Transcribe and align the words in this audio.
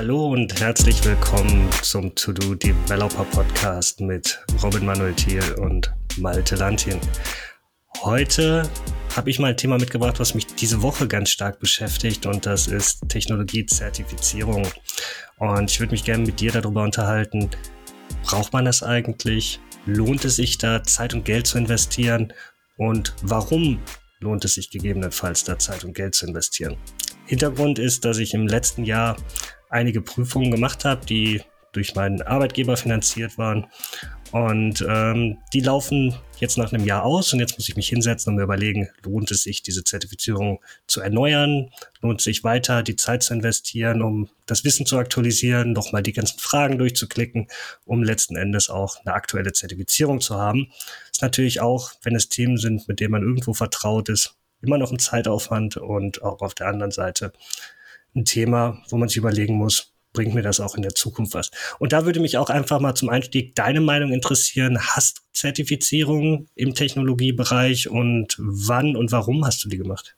Hallo 0.00 0.30
und 0.32 0.58
herzlich 0.58 1.04
willkommen 1.04 1.68
zum 1.82 2.14
To-Do 2.14 2.54
Developer 2.54 3.22
Podcast 3.24 4.00
mit 4.00 4.42
Robin 4.62 4.86
Manuel 4.86 5.12
Thiel 5.12 5.42
und 5.60 5.92
Malte 6.16 6.56
Lantin. 6.56 6.98
Heute 8.00 8.62
habe 9.14 9.28
ich 9.28 9.38
mal 9.38 9.48
ein 9.48 9.58
Thema 9.58 9.76
mitgebracht, 9.76 10.18
was 10.18 10.32
mich 10.32 10.46
diese 10.46 10.80
Woche 10.80 11.06
ganz 11.06 11.28
stark 11.28 11.60
beschäftigt 11.60 12.24
und 12.24 12.46
das 12.46 12.66
ist 12.66 13.10
Technologiezertifizierung. 13.10 14.66
Und 15.36 15.70
ich 15.70 15.80
würde 15.80 15.92
mich 15.92 16.04
gerne 16.04 16.24
mit 16.24 16.40
dir 16.40 16.52
darüber 16.52 16.82
unterhalten, 16.82 17.50
braucht 18.22 18.54
man 18.54 18.64
das 18.64 18.82
eigentlich? 18.82 19.60
Lohnt 19.84 20.24
es 20.24 20.36
sich 20.36 20.56
da 20.56 20.82
Zeit 20.82 21.12
und 21.12 21.26
Geld 21.26 21.46
zu 21.46 21.58
investieren? 21.58 22.32
Und 22.78 23.14
warum 23.20 23.82
lohnt 24.20 24.46
es 24.46 24.54
sich 24.54 24.70
gegebenenfalls 24.70 25.44
da 25.44 25.58
Zeit 25.58 25.84
und 25.84 25.92
Geld 25.92 26.14
zu 26.14 26.26
investieren? 26.26 26.78
Hintergrund 27.26 27.78
ist, 27.78 28.06
dass 28.06 28.16
ich 28.16 28.32
im 28.32 28.48
letzten 28.48 28.84
Jahr 28.84 29.18
einige 29.70 30.02
Prüfungen 30.02 30.50
gemacht 30.50 30.84
habe, 30.84 31.06
die 31.06 31.42
durch 31.72 31.94
meinen 31.94 32.22
Arbeitgeber 32.22 32.76
finanziert 32.76 33.38
waren. 33.38 33.66
Und 34.32 34.84
ähm, 34.88 35.38
die 35.52 35.60
laufen 35.60 36.14
jetzt 36.38 36.56
nach 36.56 36.72
einem 36.72 36.86
Jahr 36.86 37.04
aus 37.04 37.32
und 37.32 37.40
jetzt 37.40 37.58
muss 37.58 37.68
ich 37.68 37.74
mich 37.74 37.88
hinsetzen 37.88 38.30
und 38.30 38.36
mir 38.36 38.44
überlegen, 38.44 38.88
lohnt 39.02 39.30
es 39.32 39.42
sich, 39.42 39.62
diese 39.62 39.82
Zertifizierung 39.82 40.60
zu 40.86 41.00
erneuern? 41.00 41.70
Lohnt 42.00 42.20
es 42.20 42.24
sich 42.24 42.44
weiter, 42.44 42.84
die 42.84 42.94
Zeit 42.94 43.24
zu 43.24 43.34
investieren, 43.34 44.02
um 44.02 44.28
das 44.46 44.64
Wissen 44.64 44.86
zu 44.86 44.98
aktualisieren, 44.98 45.72
nochmal 45.72 46.04
die 46.04 46.12
ganzen 46.12 46.38
Fragen 46.38 46.78
durchzuklicken, 46.78 47.48
um 47.84 48.04
letzten 48.04 48.36
Endes 48.36 48.70
auch 48.70 48.98
eine 49.04 49.14
aktuelle 49.14 49.52
Zertifizierung 49.52 50.20
zu 50.20 50.36
haben? 50.36 50.70
Ist 51.10 51.22
natürlich 51.22 51.60
auch, 51.60 51.92
wenn 52.02 52.14
es 52.14 52.28
Themen 52.28 52.56
sind, 52.56 52.86
mit 52.86 53.00
denen 53.00 53.12
man 53.12 53.22
irgendwo 53.22 53.52
vertraut 53.52 54.08
ist, 54.08 54.36
immer 54.62 54.78
noch 54.78 54.92
ein 54.92 54.98
Zeitaufwand 55.00 55.76
und 55.76 56.22
auch 56.22 56.40
auf 56.40 56.54
der 56.54 56.68
anderen 56.68 56.92
Seite 56.92 57.32
ein 58.14 58.24
Thema, 58.24 58.82
wo 58.88 58.96
man 58.96 59.08
sich 59.08 59.16
überlegen 59.16 59.54
muss, 59.54 59.92
bringt 60.12 60.34
mir 60.34 60.42
das 60.42 60.60
auch 60.60 60.74
in 60.74 60.82
der 60.82 60.94
Zukunft 60.94 61.34
was? 61.34 61.50
Und 61.78 61.92
da 61.92 62.04
würde 62.04 62.20
mich 62.20 62.36
auch 62.36 62.50
einfach 62.50 62.80
mal 62.80 62.94
zum 62.94 63.08
Einstieg 63.08 63.54
deine 63.54 63.80
Meinung 63.80 64.12
interessieren. 64.12 64.78
Hast 64.78 65.18
du 65.18 65.22
Zertifizierungen 65.32 66.48
im 66.54 66.74
Technologiebereich 66.74 67.88
und 67.88 68.36
wann 68.38 68.96
und 68.96 69.12
warum 69.12 69.44
hast 69.44 69.64
du 69.64 69.68
die 69.68 69.78
gemacht? 69.78 70.16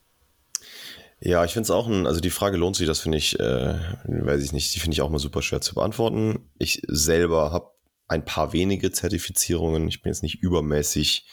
Ja, 1.25 1.45
ich 1.45 1.53
finde 1.53 1.63
es 1.63 1.71
auch 1.71 1.87
ein, 1.87 2.05
also 2.05 2.19
die 2.19 2.31
Frage 2.31 2.57
lohnt 2.57 2.75
sich, 2.75 2.85
das 2.85 2.99
finde 2.99 3.17
ich, 3.17 3.39
äh, 3.39 3.79
weiß 4.05 4.43
ich 4.43 4.51
nicht, 4.51 4.75
die 4.75 4.79
finde 4.79 4.95
ich 4.95 5.01
auch 5.01 5.09
mal 5.09 5.19
super 5.19 5.41
schwer 5.41 5.61
zu 5.61 5.75
beantworten. 5.75 6.49
Ich 6.57 6.81
selber 6.87 7.51
habe 7.53 7.71
ein 8.07 8.25
paar 8.25 8.51
wenige 8.51 8.91
Zertifizierungen. 8.91 9.87
Ich 9.87 10.01
bin 10.01 10.11
jetzt 10.11 10.23
nicht 10.23 10.41
übermäßig 10.41 11.25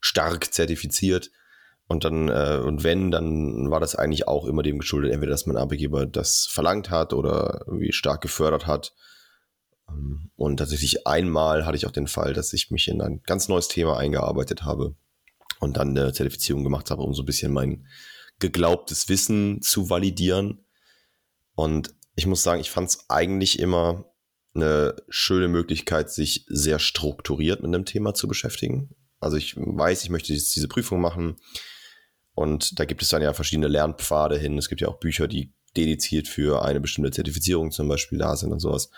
stark 0.00 0.54
zertifiziert. 0.54 1.30
Und 1.86 2.04
dann, 2.04 2.28
äh, 2.28 2.60
und 2.64 2.82
wenn, 2.82 3.10
dann 3.10 3.70
war 3.70 3.80
das 3.80 3.94
eigentlich 3.94 4.26
auch 4.26 4.46
immer 4.46 4.62
dem 4.62 4.78
geschuldet, 4.78 5.12
entweder 5.12 5.32
dass 5.32 5.46
mein 5.46 5.58
Arbeitgeber 5.58 6.06
das 6.06 6.46
verlangt 6.46 6.90
hat 6.90 7.12
oder 7.12 7.64
irgendwie 7.66 7.92
stark 7.92 8.22
gefördert 8.22 8.66
hat. 8.66 8.94
Ähm, 9.88 10.30
und 10.36 10.56
tatsächlich 10.56 11.06
einmal 11.06 11.66
hatte 11.66 11.76
ich 11.76 11.86
auch 11.86 11.92
den 11.92 12.06
Fall, 12.06 12.32
dass 12.32 12.52
ich 12.54 12.70
mich 12.70 12.88
in 12.88 13.02
ein 13.02 13.20
ganz 13.26 13.48
neues 13.48 13.68
Thema 13.68 13.98
eingearbeitet 13.98 14.64
habe 14.64 14.96
und 15.60 15.76
dann 15.76 15.90
eine 15.90 16.12
Zertifizierung 16.12 16.64
gemacht 16.64 16.90
habe, 16.90 17.02
um 17.02 17.12
so 17.12 17.22
ein 17.22 17.26
bisschen 17.26 17.52
mein 17.52 17.86
geglaubtes 18.38 19.08
Wissen 19.10 19.60
zu 19.60 19.90
validieren. 19.90 20.64
Und 21.54 21.94
ich 22.16 22.26
muss 22.26 22.42
sagen, 22.42 22.60
ich 22.62 22.70
fand 22.70 22.88
es 22.88 23.10
eigentlich 23.10 23.58
immer 23.58 24.06
eine 24.54 24.96
schöne 25.08 25.48
Möglichkeit, 25.48 26.10
sich 26.10 26.46
sehr 26.48 26.78
strukturiert 26.78 27.60
mit 27.60 27.74
einem 27.74 27.84
Thema 27.84 28.14
zu 28.14 28.26
beschäftigen. 28.26 28.94
Also 29.20 29.36
ich 29.36 29.54
weiß, 29.56 30.02
ich 30.04 30.10
möchte 30.10 30.32
diese 30.32 30.68
Prüfung 30.68 31.00
machen 31.00 31.36
und 32.34 32.78
da 32.78 32.84
gibt 32.84 33.02
es 33.02 33.08
dann 33.08 33.22
ja 33.22 33.32
verschiedene 33.32 33.68
Lernpfade 33.68 34.38
hin. 34.38 34.58
Es 34.58 34.68
gibt 34.68 34.80
ja 34.80 34.88
auch 34.88 34.98
Bücher, 34.98 35.28
die 35.28 35.52
dediziert 35.76 36.28
für 36.28 36.62
eine 36.62 36.80
bestimmte 36.80 37.10
Zertifizierung 37.10 37.70
zum 37.70 37.88
Beispiel 37.88 38.18
da 38.18 38.36
sind 38.36 38.52
und 38.52 38.60
sowas. 38.60 38.90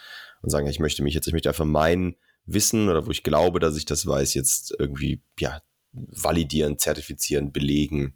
Und 0.42 0.50
sagen, 0.50 0.66
ich 0.66 0.80
möchte 0.80 1.02
mich 1.02 1.14
jetzt, 1.14 1.26
ich 1.26 1.32
möchte 1.32 1.48
einfach 1.48 1.64
mein 1.64 2.16
Wissen 2.44 2.88
oder 2.88 3.06
wo 3.06 3.10
ich 3.10 3.22
glaube, 3.22 3.58
dass 3.58 3.76
ich 3.76 3.84
das 3.84 4.06
weiß, 4.06 4.34
jetzt 4.34 4.74
irgendwie, 4.78 5.22
ja, 5.38 5.62
validieren, 5.92 6.78
zertifizieren, 6.78 7.52
belegen. 7.52 8.14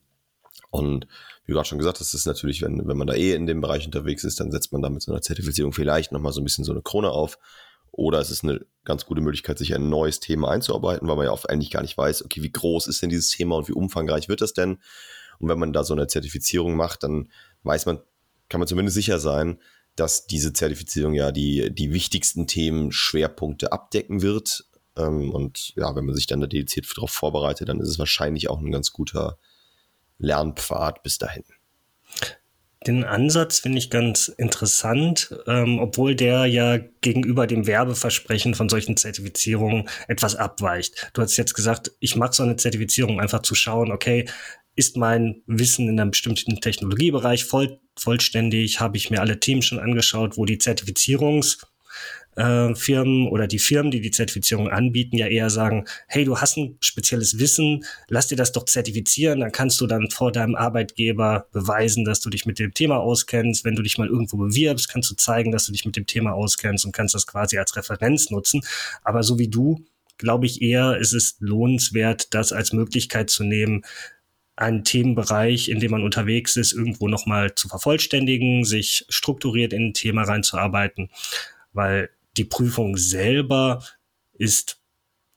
Und 0.71 1.07
wie 1.45 1.53
du 1.53 1.55
gerade 1.55 1.69
schon 1.69 1.79
gesagt 1.79 1.99
hast, 1.99 2.15
ist 2.15 2.27
natürlich, 2.27 2.63
wenn, 2.63 2.87
wenn 2.87 2.97
man 2.97 3.07
da 3.07 3.15
eh 3.15 3.35
in 3.35 3.47
dem 3.47 3.61
Bereich 3.61 3.87
unterwegs 3.87 4.23
ist, 4.25 4.39
dann 4.39 4.53
setzt 4.53 4.73
man 4.73 4.83
da 4.83 4.91
mit 4.91 5.03
so 5.03 5.11
einer 5.11 5.23
Zertifizierung 5.23 5.73
vielleicht 5.73 6.13
nochmal 6.13 6.33
so 6.33 6.41
ein 6.41 6.45
bisschen 6.45 6.65
so 6.65 6.73
eine 6.73 6.83
Krone 6.83 7.11
auf. 7.11 7.39
Oder 7.93 8.21
es 8.21 8.31
ist 8.31 8.45
eine 8.45 8.65
ganz 8.85 9.05
gute 9.05 9.21
Möglichkeit, 9.21 9.59
sich 9.59 9.75
ein 9.75 9.89
neues 9.89 10.21
Thema 10.21 10.51
einzuarbeiten, 10.51 11.09
weil 11.09 11.17
man 11.17 11.27
ja 11.27 11.33
oft 11.33 11.51
eigentlich 11.51 11.71
gar 11.71 11.83
nicht 11.83 11.99
weiß, 11.99 12.25
okay, 12.25 12.43
wie 12.43 12.53
groß 12.53 12.87
ist 12.87 13.03
denn 13.03 13.11
dieses 13.11 13.31
Thema 13.31 13.57
und 13.57 13.69
wie 13.69 13.73
umfangreich 13.73 14.29
wird 14.29 14.43
das 14.43 14.53
denn? 14.53 14.79
Und 15.41 15.49
wenn 15.49 15.59
man 15.59 15.73
da 15.73 15.83
so 15.83 15.95
eine 15.95 16.07
Zertifizierung 16.07 16.77
macht, 16.77 17.03
dann 17.03 17.31
weiß 17.65 17.87
man, 17.87 17.99
kann 18.49 18.61
man 18.61 18.69
zumindest 18.69 18.95
sicher 18.95 19.19
sein, 19.19 19.59
dass 19.97 20.27
diese 20.27 20.53
Zertifizierung 20.53 21.15
ja 21.15 21.33
die, 21.33 21.75
die 21.75 21.93
wichtigsten 21.93 22.47
Themen, 22.47 22.93
Schwerpunkte 22.93 23.73
abdecken 23.73 24.23
wird. 24.23 24.67
Ähm, 24.97 25.31
und 25.31 25.75
ja, 25.77 25.95
wenn 25.97 26.07
man 26.07 26.15
sich 26.15 26.27
dann 26.27 26.41
da 26.41 26.47
dediziert 26.47 26.87
darauf 26.97 27.11
vorbereitet, 27.11 27.69
dann 27.69 27.81
ist 27.81 27.89
es 27.89 27.99
wahrscheinlich 27.99 28.49
auch 28.49 28.61
ein 28.61 28.71
ganz 28.71 28.93
guter 28.93 29.39
Lernpfad 30.19 31.03
bis 31.03 31.19
dahin. 31.19 31.45
Den 32.87 33.05
Ansatz 33.05 33.59
finde 33.59 33.77
ich 33.77 33.91
ganz 33.91 34.29
interessant, 34.29 35.35
ähm, 35.47 35.79
obwohl 35.79 36.15
der 36.15 36.47
ja 36.47 36.79
gegenüber 37.03 37.47
dem 37.47 37.67
Werbeversprechen 37.67 38.55
von 38.55 38.71
solchen 38.71 38.97
Zertifizierungen 38.97 39.87
etwas 40.09 40.35
abweicht. 40.35 41.11
Du 41.13 41.21
hast 41.21 41.37
jetzt 41.37 41.53
gesagt, 41.53 41.93
ich 42.01 42.17
mache 42.17 42.33
so 42.33 42.43
eine 42.43 42.57
Zertifizierung 42.57 43.21
einfach 43.21 43.43
zu 43.43 43.55
schauen, 43.55 43.93
okay, 43.93 44.27
ist 44.81 44.97
mein 44.97 45.43
Wissen 45.47 45.91
in 45.91 46.01
einem 46.01 46.13
bestimmten 46.13 46.59
Technologiebereich 46.59 47.45
voll, 47.45 47.79
vollständig? 47.97 48.81
Habe 48.81 48.97
ich 48.97 49.11
mir 49.11 49.21
alle 49.21 49.39
Themen 49.39 49.61
schon 49.61 49.79
angeschaut, 49.79 50.39
wo 50.39 50.47
die 50.47 50.57
Zertifizierungs 50.57 51.59
äh, 52.37 52.75
Firmen 52.75 53.29
oder 53.29 53.47
die 53.47 53.59
Firmen, 53.59 53.91
die 53.91 54.01
die 54.01 54.11
Zertifizierung 54.11 54.71
anbieten, 54.71 55.19
ja 55.19 55.27
eher 55.27 55.51
sagen, 55.51 55.85
hey, 56.09 56.25
du 56.25 56.39
hast 56.39 56.57
ein 56.57 56.79
spezielles 56.81 57.39
Wissen, 57.39 57.85
lass 58.09 58.29
dir 58.29 58.37
das 58.37 58.53
doch 58.53 58.65
zertifizieren, 58.65 59.41
dann 59.41 59.53
kannst 59.53 59.79
du 59.83 59.87
dann 59.87 60.09
vor 60.09 60.33
deinem 60.33 60.55
Arbeitgeber 60.55 61.47
beweisen, 61.53 62.07
dass 62.07 62.21
du 62.21 62.31
dich 62.31 62.47
mit 62.47 62.59
dem 62.59 62.73
Thema 62.73 63.01
auskennst. 63.01 63.67
Wenn 63.67 63.77
du 63.77 63.83
dich 63.83 63.99
mal 63.99 64.09
irgendwo 64.09 64.39
bewirbst, 64.39 64.89
kannst 64.89 65.11
du 65.11 65.15
zeigen, 65.15 65.53
dass 65.53 65.67
du 65.67 65.73
dich 65.73 65.85
mit 65.85 65.97
dem 65.97 66.07
Thema 66.07 66.33
auskennst 66.33 66.87
und 66.87 66.93
kannst 66.93 67.15
das 67.15 67.27
quasi 67.27 67.59
als 67.59 67.77
Referenz 67.77 68.31
nutzen. 68.31 68.63
Aber 69.05 69.23
so 69.23 69.39
wie 69.39 69.49
du, 69.49 69.85
glaube 70.17 70.47
ich 70.47 70.63
eher, 70.63 70.97
ist 70.97 71.13
es 71.13 71.37
lohnenswert, 71.41 72.33
das 72.33 72.55
als 72.55 72.73
Möglichkeit 72.73 73.29
zu 73.29 73.45
nehmen, 73.45 73.83
einen 74.61 74.85
Themenbereich, 74.85 75.69
in 75.69 75.81
dem 75.81 75.91
man 75.93 76.03
unterwegs 76.03 76.57
ist, 76.57 76.73
irgendwo 76.73 77.09
nochmal 77.09 77.55
zu 77.55 77.69
vervollständigen, 77.69 78.65
sich 78.65 79.07
strukturiert 79.09 79.73
in 79.73 79.89
ein 79.89 79.95
Thema 79.95 80.23
reinzuarbeiten, 80.23 81.11
weil 81.73 82.11
die 82.37 82.45
Prüfung 82.45 82.97
selber 82.97 83.83
ist 84.35 84.81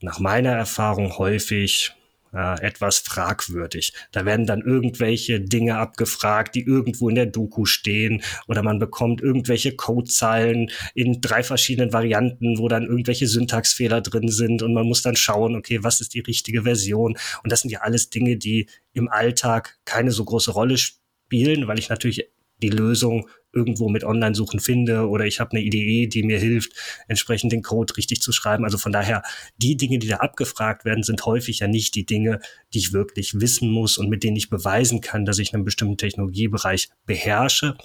nach 0.02 0.20
meiner 0.20 0.52
Erfahrung 0.52 1.18
häufig 1.18 1.94
äh, 2.34 2.62
etwas 2.62 3.00
fragwürdig. 3.00 3.94
Da 4.12 4.26
werden 4.26 4.46
dann 4.46 4.62
irgendwelche 4.62 5.40
Dinge 5.40 5.78
abgefragt, 5.78 6.56
die 6.56 6.64
irgendwo 6.64 7.10
in 7.10 7.16
der 7.16 7.26
Doku 7.26 7.66
stehen 7.66 8.22
oder 8.48 8.64
man 8.64 8.80
bekommt 8.80 9.22
irgendwelche 9.22 9.76
Codezeilen 9.76 10.72
in 10.94 11.22
drei 11.22 11.44
verschiedenen 11.44 11.94
Varianten, 11.94 12.58
wo 12.58 12.68
dann 12.68 12.84
irgendwelche 12.84 13.28
Syntaxfehler 13.28 14.02
drin 14.02 14.30
sind 14.30 14.62
und 14.62 14.74
man 14.74 14.88
muss 14.88 15.02
dann 15.02 15.16
schauen, 15.16 15.56
okay, 15.56 15.84
was 15.84 16.02
ist 16.02 16.14
die 16.14 16.22
richtige 16.22 16.64
Version? 16.64 17.18
Und 17.44 17.52
das 17.52 17.62
sind 17.62 17.72
ja 17.72 17.82
alles 17.82 18.10
Dinge, 18.10 18.38
die 18.38 18.68
im 18.94 19.10
Alltag 19.10 19.80
keine 19.86 20.12
so 20.12 20.26
große 20.26 20.52
Rolle 20.52 20.78
spielen, 20.78 21.68
weil 21.68 21.80
ich 21.80 21.90
natürlich 21.90 22.30
die 22.64 22.70
Lösung 22.70 23.30
irgendwo 23.54 23.88
mit 23.88 24.04
Online-Suchen 24.04 24.60
finde 24.60 25.08
oder 25.08 25.26
ich 25.26 25.40
habe 25.40 25.52
eine 25.52 25.62
Idee, 25.62 26.08
die 26.08 26.24
mir 26.24 26.40
hilft, 26.40 26.74
entsprechend 27.08 27.52
den 27.52 27.62
Code 27.62 27.96
richtig 27.98 28.22
zu 28.22 28.32
schreiben. 28.32 28.64
Also 28.64 28.78
von 28.78 28.92
daher, 28.92 29.22
die 29.58 29.78
Dinge, 29.78 30.00
die 30.00 30.08
da 30.08 30.18
abgefragt 30.18 30.86
werden, 30.86 31.04
sind 31.04 31.26
häufig 31.26 31.60
ja 31.60 31.68
nicht 31.68 31.94
die 31.94 32.06
Dinge, 32.06 32.40
die 32.74 32.80
ich 32.80 32.94
wirklich 32.94 33.40
wissen 33.40 33.70
muss 33.70 33.98
und 33.98 34.10
mit 34.10 34.24
denen 34.24 34.38
ich 34.38 34.50
beweisen 34.50 35.02
kann, 35.02 35.26
dass 35.26 35.38
ich 35.38 35.54
einen 35.54 35.66
bestimmten 35.66 35.98
Technologiebereich 35.98 36.90
beherrsche. 37.06 37.78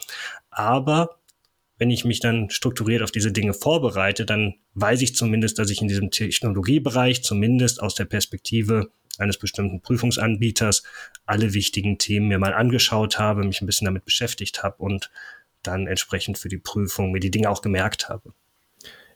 Aber 0.50 1.18
wenn 1.76 1.90
ich 1.90 2.04
mich 2.04 2.20
dann 2.20 2.50
strukturiert 2.50 3.02
auf 3.02 3.12
diese 3.12 3.30
Dinge 3.30 3.54
vorbereite, 3.54 4.24
dann 4.24 4.54
weiß 4.74 5.02
ich 5.02 5.14
zumindest, 5.14 5.58
dass 5.58 5.70
ich 5.70 5.80
in 5.80 5.88
diesem 5.88 6.10
Technologiebereich 6.10 7.22
zumindest 7.22 7.80
aus 7.82 7.94
der 7.94 8.06
Perspektive 8.06 8.90
eines 9.18 9.38
bestimmten 9.38 9.80
Prüfungsanbieters 9.80 10.82
alle 11.26 11.54
wichtigen 11.54 11.98
Themen 11.98 12.28
mir 12.28 12.38
mal 12.38 12.54
angeschaut 12.54 13.18
habe, 13.18 13.44
mich 13.44 13.60
ein 13.60 13.66
bisschen 13.66 13.86
damit 13.86 14.04
beschäftigt 14.04 14.62
habe 14.62 14.76
und 14.78 15.10
dann 15.62 15.86
entsprechend 15.86 16.38
für 16.38 16.48
die 16.48 16.58
Prüfung 16.58 17.12
mir 17.12 17.20
die 17.20 17.30
Dinge 17.30 17.50
auch 17.50 17.62
gemerkt 17.62 18.08
habe. 18.08 18.32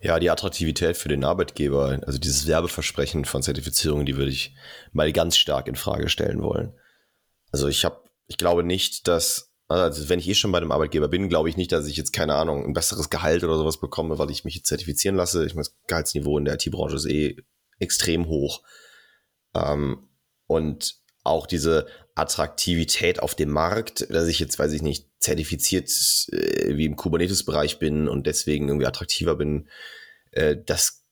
Ja, 0.01 0.19
die 0.19 0.31
Attraktivität 0.31 0.97
für 0.97 1.09
den 1.09 1.23
Arbeitgeber, 1.23 2.01
also 2.05 2.19
dieses 2.19 2.49
Werbeversprechen 2.49 3.25
von 3.25 3.43
Zertifizierungen, 3.43 4.05
die 4.05 4.17
würde 4.17 4.33
ich 4.33 4.53
mal 4.93 5.13
ganz 5.13 5.37
stark 5.37 5.69
in 5.69 5.77
Frage 5.77 6.09
stellen 6.09 6.43
wollen. 6.43 6.73
Also 7.53 7.69
ich 7.69 7.85
habe, 7.85 8.01
ich 8.27 8.37
glaube 8.37 8.65
nicht, 8.65 9.07
dass, 9.07 9.53
also 9.69 10.09
wenn 10.09 10.19
ich 10.19 10.29
eh 10.29 10.35
schon 10.35 10.51
bei 10.51 10.59
einem 10.59 10.73
Arbeitgeber 10.73 11.07
bin, 11.07 11.29
glaube 11.29 11.49
ich 11.49 11.57
nicht, 11.57 11.71
dass 11.71 11.87
ich 11.87 11.97
jetzt 11.97 12.13
keine 12.13 12.35
Ahnung 12.35 12.65
ein 12.65 12.73
besseres 12.73 13.11
Gehalt 13.11 13.45
oder 13.45 13.57
sowas 13.57 13.79
bekomme, 13.79 14.19
weil 14.19 14.31
ich 14.33 14.45
mich 14.45 14.57
jetzt 14.57 14.67
zertifizieren 14.67 15.15
lasse. 15.15 15.47
Ich 15.47 15.55
meine, 15.55 15.67
das 15.67 15.77
Gehaltsniveau 15.87 16.37
in 16.37 16.47
der 16.47 16.55
IT-Branche 16.55 16.97
ist 16.97 17.07
eh 17.07 17.37
extrem 17.79 18.27
hoch. 18.27 18.63
Ähm, 19.55 20.09
und 20.47 20.97
auch 21.25 21.47
diese 21.47 21.87
Attraktivität 22.15 23.21
auf 23.21 23.35
dem 23.35 23.51
Markt, 23.51 24.07
dass 24.11 24.29
ich 24.29 24.39
jetzt, 24.39 24.59
weiß 24.59 24.73
ich 24.73 24.83
nicht, 24.83 25.09
zertifiziert 25.19 25.89
äh, 26.33 26.77
wie 26.77 26.85
im 26.85 26.97
Kubernetes-Bereich 26.97 27.79
bin 27.79 28.09
und 28.09 28.27
deswegen 28.27 28.69
irgendwie 28.69 28.87
attraktiver 28.87 29.37
bin, 29.37 29.69
äh, 30.33 30.57
das 30.65 31.05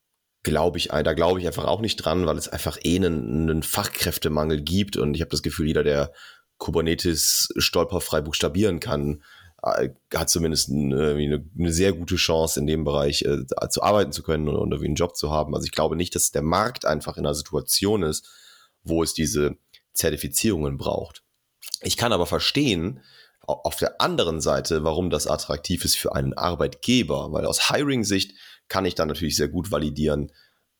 glaube 0.42 0.78
ich, 0.78 0.88
da 0.88 1.12
glaube 1.12 1.40
ich 1.40 1.46
einfach 1.46 1.66
auch 1.66 1.80
nicht 1.80 1.96
dran, 1.96 2.26
weil 2.26 2.38
es 2.38 2.48
einfach 2.48 2.78
eh 2.82 2.96
einen, 2.96 3.50
einen 3.50 3.62
Fachkräftemangel 3.62 4.62
gibt 4.62 4.96
und 4.96 5.14
ich 5.14 5.20
habe 5.20 5.30
das 5.30 5.42
Gefühl, 5.42 5.66
jeder, 5.66 5.84
der 5.84 6.12
Kubernetes 6.56 7.48
stolperfrei 7.56 8.20
buchstabieren 8.20 8.80
kann, 8.80 9.16
äh, 9.18 9.39
hat 9.62 10.30
zumindest 10.30 10.70
eine, 10.70 11.10
eine, 11.10 11.72
sehr 11.72 11.92
gute 11.92 12.16
Chance 12.16 12.60
in 12.60 12.66
dem 12.66 12.84
Bereich 12.84 13.22
äh, 13.22 13.44
zu 13.68 13.82
arbeiten 13.82 14.12
zu 14.12 14.22
können 14.22 14.48
und, 14.48 14.56
und 14.56 14.70
irgendwie 14.70 14.86
einen 14.86 14.94
Job 14.94 15.16
zu 15.16 15.30
haben. 15.30 15.54
Also 15.54 15.66
ich 15.66 15.72
glaube 15.72 15.96
nicht, 15.96 16.14
dass 16.14 16.30
der 16.30 16.42
Markt 16.42 16.86
einfach 16.86 17.16
in 17.16 17.26
einer 17.26 17.34
Situation 17.34 18.02
ist, 18.02 18.26
wo 18.82 19.02
es 19.02 19.12
diese 19.12 19.56
Zertifizierungen 19.92 20.78
braucht. 20.78 21.22
Ich 21.82 21.96
kann 21.96 22.12
aber 22.12 22.26
verstehen, 22.26 23.00
auf 23.42 23.76
der 23.76 24.00
anderen 24.00 24.40
Seite, 24.40 24.84
warum 24.84 25.10
das 25.10 25.26
attraktiv 25.26 25.84
ist 25.84 25.96
für 25.96 26.14
einen 26.14 26.34
Arbeitgeber, 26.34 27.32
weil 27.32 27.46
aus 27.46 27.68
Hiring-Sicht 27.68 28.34
kann 28.68 28.84
ich 28.84 28.94
dann 28.94 29.08
natürlich 29.08 29.36
sehr 29.36 29.48
gut 29.48 29.70
validieren, 29.70 30.30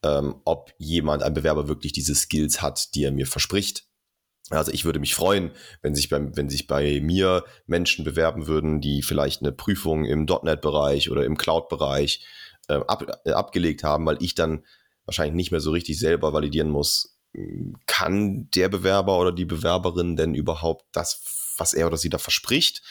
ähm, 0.03 0.41
ob 0.45 0.73
jemand, 0.79 1.23
ein 1.23 1.35
Bewerber 1.35 1.69
wirklich 1.69 1.93
diese 1.93 2.15
Skills 2.15 2.63
hat, 2.63 2.95
die 2.95 3.05
er 3.05 3.13
mir 3.13 3.27
verspricht. 3.27 3.90
Also 4.51 4.73
ich 4.73 4.85
würde 4.85 4.99
mich 4.99 5.15
freuen, 5.15 5.53
wenn 5.81 5.95
sich, 5.95 6.09
beim, 6.09 6.37
wenn 6.37 6.51
sich 6.51 6.67
bei 6.67 7.01
mir 7.01 7.45
Menschen 7.67 8.05
bewerben 8.05 8.47
würden, 8.47 8.81
die 8.81 9.03
vielleicht 9.03 9.43
eine 9.43 9.53
Prüfung 9.53 10.05
im 10.05 10.25
.NET-Bereich 10.25 11.11
oder 11.11 11.25
im 11.25 11.37
Cloud-Bereich 11.37 12.27
äh, 12.69 12.81
ab, 12.87 13.07
äh, 13.25 13.31
abgelegt 13.31 13.85
haben, 13.85 14.05
weil 14.07 14.19
ich 14.21 14.35
dann 14.35 14.65
wahrscheinlich 15.05 15.35
nicht 15.35 15.51
mehr 15.51 15.61
so 15.61 15.71
richtig 15.71 15.99
selber 15.99 16.33
validieren 16.33 16.71
muss, 16.71 17.21
kann 17.87 18.49
der 18.55 18.69
Bewerber 18.69 19.19
oder 19.19 19.33
die 19.33 19.45
Bewerberin 19.45 20.17
denn 20.17 20.35
überhaupt 20.35 20.85
das, 20.93 21.55
was 21.57 21.73
er 21.73 21.87
oder 21.87 21.97
sie 21.97 22.11
da 22.11 22.19
verspricht? 22.19 22.83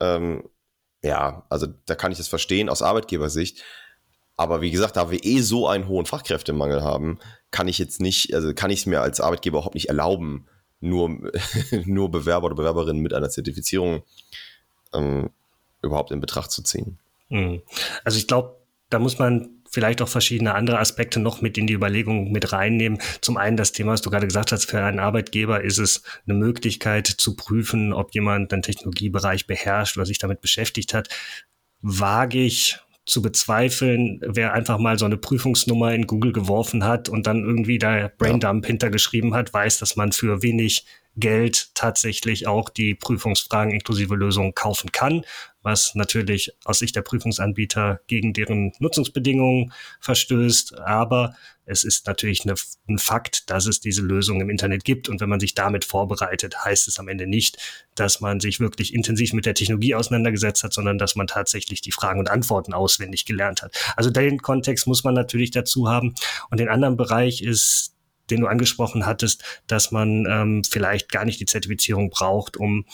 Ähm, 0.00 0.48
ja, 1.02 1.46
also 1.48 1.66
da 1.86 1.94
kann 1.94 2.12
ich 2.12 2.18
das 2.18 2.28
verstehen 2.28 2.68
aus 2.68 2.82
Arbeitgebersicht. 2.82 3.62
Aber 4.36 4.60
wie 4.60 4.70
gesagt, 4.70 4.96
da 4.96 5.10
wir 5.10 5.24
eh 5.24 5.40
so 5.40 5.66
einen 5.66 5.88
hohen 5.88 6.06
Fachkräftemangel 6.06 6.82
haben, 6.82 7.18
kann 7.50 7.68
ich 7.68 7.78
jetzt 7.78 8.00
nicht, 8.00 8.34
also 8.34 8.54
kann 8.54 8.70
ich 8.70 8.80
es 8.80 8.86
mir 8.86 9.02
als 9.02 9.20
Arbeitgeber 9.20 9.58
überhaupt 9.58 9.74
nicht 9.74 9.88
erlauben, 9.88 10.48
nur, 10.82 11.30
nur 11.84 12.10
Bewerber 12.10 12.46
oder 12.46 12.56
Bewerberinnen 12.56 13.02
mit 13.02 13.14
einer 13.14 13.30
Zertifizierung 13.30 14.02
ähm, 14.92 15.30
überhaupt 15.80 16.10
in 16.10 16.20
Betracht 16.20 16.50
zu 16.50 16.62
ziehen. 16.62 16.98
Mhm. 17.28 17.62
Also 18.04 18.18
ich 18.18 18.26
glaube, 18.26 18.56
da 18.90 18.98
muss 18.98 19.18
man 19.18 19.48
vielleicht 19.70 20.02
auch 20.02 20.08
verschiedene 20.08 20.54
andere 20.54 20.78
Aspekte 20.78 21.18
noch 21.18 21.40
mit 21.40 21.56
in 21.56 21.66
die 21.66 21.72
Überlegung 21.72 22.30
mit 22.30 22.52
reinnehmen. 22.52 22.98
Zum 23.22 23.38
einen 23.38 23.56
das 23.56 23.72
Thema, 23.72 23.92
was 23.92 24.02
du 24.02 24.10
gerade 24.10 24.26
gesagt 24.26 24.52
hast, 24.52 24.66
für 24.66 24.82
einen 24.84 24.98
Arbeitgeber 24.98 25.64
ist 25.64 25.78
es 25.78 26.02
eine 26.26 26.36
Möglichkeit 26.36 27.06
zu 27.06 27.34
prüfen, 27.36 27.94
ob 27.94 28.14
jemand 28.14 28.52
den 28.52 28.60
Technologiebereich 28.60 29.46
beherrscht 29.46 29.96
oder 29.96 30.04
sich 30.04 30.18
damit 30.18 30.42
beschäftigt 30.42 30.92
hat. 30.92 31.08
Wage 31.80 32.38
ich 32.38 32.78
zu 33.12 33.22
bezweifeln, 33.22 34.20
wer 34.26 34.54
einfach 34.54 34.78
mal 34.78 34.98
so 34.98 35.04
eine 35.04 35.18
Prüfungsnummer 35.18 35.94
in 35.94 36.06
Google 36.06 36.32
geworfen 36.32 36.84
hat 36.84 37.08
und 37.08 37.26
dann 37.26 37.44
irgendwie 37.44 37.78
da 37.78 38.10
Braindump 38.18 38.64
ja. 38.64 38.68
hintergeschrieben 38.68 39.34
hat, 39.34 39.52
weiß, 39.52 39.78
dass 39.78 39.96
man 39.96 40.12
für 40.12 40.42
wenig 40.42 40.86
Geld 41.16 41.74
tatsächlich 41.74 42.46
auch 42.46 42.70
die 42.70 42.94
Prüfungsfragen 42.94 43.72
inklusive 43.72 44.14
Lösungen 44.14 44.54
kaufen 44.54 44.92
kann, 44.92 45.24
was 45.62 45.94
natürlich 45.94 46.52
aus 46.64 46.78
Sicht 46.78 46.96
der 46.96 47.02
Prüfungsanbieter 47.02 48.00
gegen 48.06 48.32
deren 48.32 48.72
Nutzungsbedingungen 48.78 49.72
verstößt. 50.00 50.78
Aber 50.80 51.34
es 51.64 51.84
ist 51.84 52.06
natürlich 52.06 52.44
eine, 52.44 52.54
ein 52.88 52.98
Fakt, 52.98 53.50
dass 53.50 53.66
es 53.66 53.80
diese 53.80 54.02
Lösung 54.02 54.40
im 54.40 54.50
Internet 54.50 54.84
gibt. 54.84 55.08
Und 55.08 55.20
wenn 55.20 55.28
man 55.28 55.38
sich 55.38 55.54
damit 55.54 55.84
vorbereitet, 55.84 56.64
heißt 56.64 56.88
es 56.88 56.98
am 56.98 57.08
Ende 57.08 57.26
nicht, 57.26 57.58
dass 57.94 58.20
man 58.20 58.40
sich 58.40 58.58
wirklich 58.58 58.94
intensiv 58.94 59.34
mit 59.34 59.46
der 59.46 59.54
Technologie 59.54 59.94
auseinandergesetzt 59.94 60.64
hat, 60.64 60.72
sondern 60.72 60.98
dass 60.98 61.14
man 61.14 61.26
tatsächlich 61.26 61.82
die 61.82 61.92
Fragen 61.92 62.20
und 62.20 62.30
Antworten 62.30 62.72
auswendig 62.72 63.26
gelernt 63.26 63.62
hat. 63.62 63.76
Also 63.96 64.10
den 64.10 64.40
Kontext 64.40 64.86
muss 64.86 65.04
man 65.04 65.14
natürlich 65.14 65.50
dazu 65.50 65.88
haben. 65.88 66.14
Und 66.50 66.58
den 66.58 66.68
anderen 66.68 66.96
Bereich 66.96 67.42
ist 67.42 67.92
den 68.32 68.40
du 68.40 68.46
angesprochen 68.46 69.06
hattest, 69.06 69.44
dass 69.66 69.90
man 69.92 70.26
ähm, 70.28 70.62
vielleicht 70.64 71.12
gar 71.12 71.24
nicht 71.24 71.40
die 71.40 71.46
Zertifizierung 71.46 72.10
braucht, 72.10 72.56
um 72.56 72.84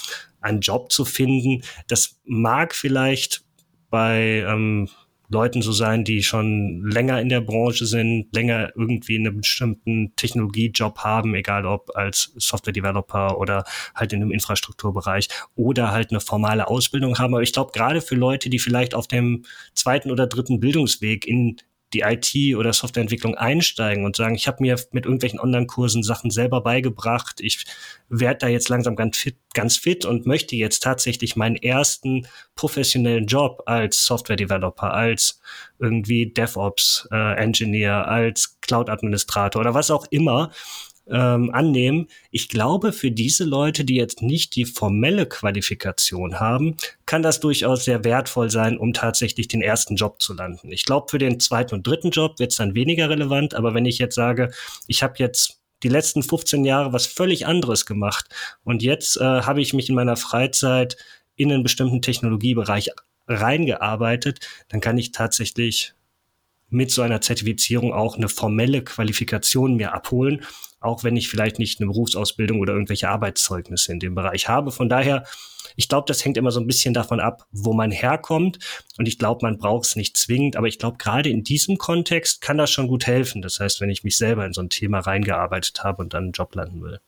einen 0.40 0.60
Job 0.60 0.92
zu 0.92 1.04
finden. 1.04 1.62
Das 1.86 2.20
mag 2.24 2.74
vielleicht 2.74 3.42
bei 3.90 4.44
ähm, 4.46 4.88
Leuten 5.30 5.60
so 5.60 5.72
sein, 5.72 6.04
die 6.04 6.22
schon 6.22 6.82
länger 6.90 7.20
in 7.20 7.28
der 7.28 7.42
Branche 7.42 7.84
sind, 7.84 8.34
länger 8.34 8.72
irgendwie 8.74 9.18
einen 9.18 9.36
bestimmten 9.36 10.14
Technologiejob 10.16 10.98
haben, 11.00 11.34
egal 11.34 11.66
ob 11.66 11.94
als 11.94 12.32
Software-Developer 12.36 13.38
oder 13.38 13.64
halt 13.94 14.14
in 14.14 14.22
einem 14.22 14.30
Infrastrukturbereich 14.30 15.28
oder 15.54 15.90
halt 15.90 16.10
eine 16.10 16.20
formale 16.20 16.68
Ausbildung 16.68 17.18
haben. 17.18 17.34
Aber 17.34 17.42
ich 17.42 17.52
glaube, 17.52 17.72
gerade 17.72 18.00
für 18.00 18.14
Leute, 18.14 18.48
die 18.48 18.58
vielleicht 18.58 18.94
auf 18.94 19.06
dem 19.06 19.44
zweiten 19.74 20.10
oder 20.10 20.26
dritten 20.26 20.60
Bildungsweg 20.60 21.26
in 21.26 21.56
die 21.92 22.00
IT 22.00 22.56
oder 22.56 22.72
Softwareentwicklung 22.72 23.34
einsteigen 23.34 24.04
und 24.04 24.16
sagen, 24.16 24.34
ich 24.34 24.46
habe 24.46 24.58
mir 24.60 24.76
mit 24.92 25.04
irgendwelchen 25.04 25.40
Online-Kursen 25.40 26.02
Sachen 26.02 26.30
selber 26.30 26.60
beigebracht, 26.60 27.40
ich 27.40 27.64
werde 28.08 28.38
da 28.40 28.48
jetzt 28.48 28.68
langsam 28.68 28.96
ganz 28.96 29.18
fit, 29.18 29.36
ganz 29.54 29.76
fit 29.76 30.04
und 30.04 30.26
möchte 30.26 30.56
jetzt 30.56 30.82
tatsächlich 30.82 31.36
meinen 31.36 31.56
ersten 31.56 32.26
professionellen 32.54 33.26
Job 33.26 33.62
als 33.66 34.04
Software-Developer, 34.04 34.92
als 34.92 35.40
irgendwie 35.78 36.32
DevOps-Engineer, 36.32 38.04
äh, 38.06 38.10
als 38.10 38.58
Cloud-Administrator 38.60 39.60
oder 39.60 39.74
was 39.74 39.90
auch 39.90 40.06
immer 40.10 40.50
ähm, 41.10 41.50
annehmen. 41.52 42.08
Ich 42.30 42.48
glaube, 42.48 42.92
für 42.92 43.10
diese 43.10 43.44
Leute, 43.44 43.84
die 43.84 43.96
jetzt 43.96 44.22
nicht 44.22 44.54
die 44.56 44.64
formelle 44.64 45.26
Qualifikation 45.26 46.40
haben, 46.40 46.76
kann 47.06 47.22
das 47.22 47.40
durchaus 47.40 47.84
sehr 47.84 48.04
wertvoll 48.04 48.50
sein, 48.50 48.78
um 48.78 48.92
tatsächlich 48.92 49.48
den 49.48 49.62
ersten 49.62 49.96
Job 49.96 50.20
zu 50.20 50.34
landen. 50.34 50.70
Ich 50.70 50.84
glaube, 50.84 51.06
für 51.10 51.18
den 51.18 51.40
zweiten 51.40 51.74
und 51.74 51.86
dritten 51.86 52.10
Job 52.10 52.38
wird 52.38 52.52
es 52.52 52.58
dann 52.58 52.74
weniger 52.74 53.08
relevant, 53.10 53.54
aber 53.54 53.74
wenn 53.74 53.86
ich 53.86 53.98
jetzt 53.98 54.14
sage, 54.14 54.50
ich 54.86 55.02
habe 55.02 55.14
jetzt 55.18 55.60
die 55.82 55.88
letzten 55.88 56.22
15 56.22 56.64
Jahre 56.64 56.92
was 56.92 57.06
völlig 57.06 57.46
anderes 57.46 57.86
gemacht 57.86 58.26
und 58.64 58.82
jetzt 58.82 59.16
äh, 59.16 59.22
habe 59.22 59.60
ich 59.60 59.74
mich 59.74 59.88
in 59.88 59.94
meiner 59.94 60.16
Freizeit 60.16 60.96
in 61.36 61.52
einen 61.52 61.62
bestimmten 61.62 62.02
Technologiebereich 62.02 62.90
reingearbeitet, 63.28 64.40
dann 64.68 64.80
kann 64.80 64.98
ich 64.98 65.12
tatsächlich 65.12 65.94
mit 66.70 66.90
so 66.90 67.02
einer 67.02 67.20
Zertifizierung 67.20 67.92
auch 67.92 68.16
eine 68.16 68.28
formelle 68.28 68.82
Qualifikation 68.82 69.76
mir 69.76 69.94
abholen, 69.94 70.42
auch 70.80 71.04
wenn 71.04 71.16
ich 71.16 71.28
vielleicht 71.28 71.58
nicht 71.58 71.80
eine 71.80 71.88
Berufsausbildung 71.88 72.60
oder 72.60 72.72
irgendwelche 72.72 73.08
Arbeitszeugnisse 73.08 73.92
in 73.92 74.00
dem 74.00 74.14
Bereich 74.14 74.48
habe. 74.48 74.70
Von 74.70 74.88
daher, 74.88 75.24
ich 75.76 75.88
glaube, 75.88 76.04
das 76.06 76.24
hängt 76.24 76.36
immer 76.36 76.50
so 76.50 76.60
ein 76.60 76.66
bisschen 76.66 76.94
davon 76.94 77.20
ab, 77.20 77.46
wo 77.50 77.72
man 77.72 77.90
herkommt. 77.90 78.58
Und 78.96 79.08
ich 79.08 79.18
glaube, 79.18 79.40
man 79.42 79.58
braucht 79.58 79.86
es 79.86 79.96
nicht 79.96 80.16
zwingend, 80.16 80.56
aber 80.56 80.66
ich 80.66 80.78
glaube, 80.78 80.98
gerade 80.98 81.30
in 81.30 81.42
diesem 81.42 81.78
Kontext 81.78 82.40
kann 82.40 82.58
das 82.58 82.70
schon 82.70 82.88
gut 82.88 83.06
helfen. 83.06 83.42
Das 83.42 83.60
heißt, 83.60 83.80
wenn 83.80 83.90
ich 83.90 84.04
mich 84.04 84.16
selber 84.16 84.46
in 84.46 84.52
so 84.52 84.60
ein 84.60 84.70
Thema 84.70 85.00
reingearbeitet 85.00 85.82
habe 85.84 86.02
und 86.02 86.14
dann 86.14 86.24
einen 86.24 86.32
Job 86.32 86.54
landen 86.54 86.82
will. 86.82 87.00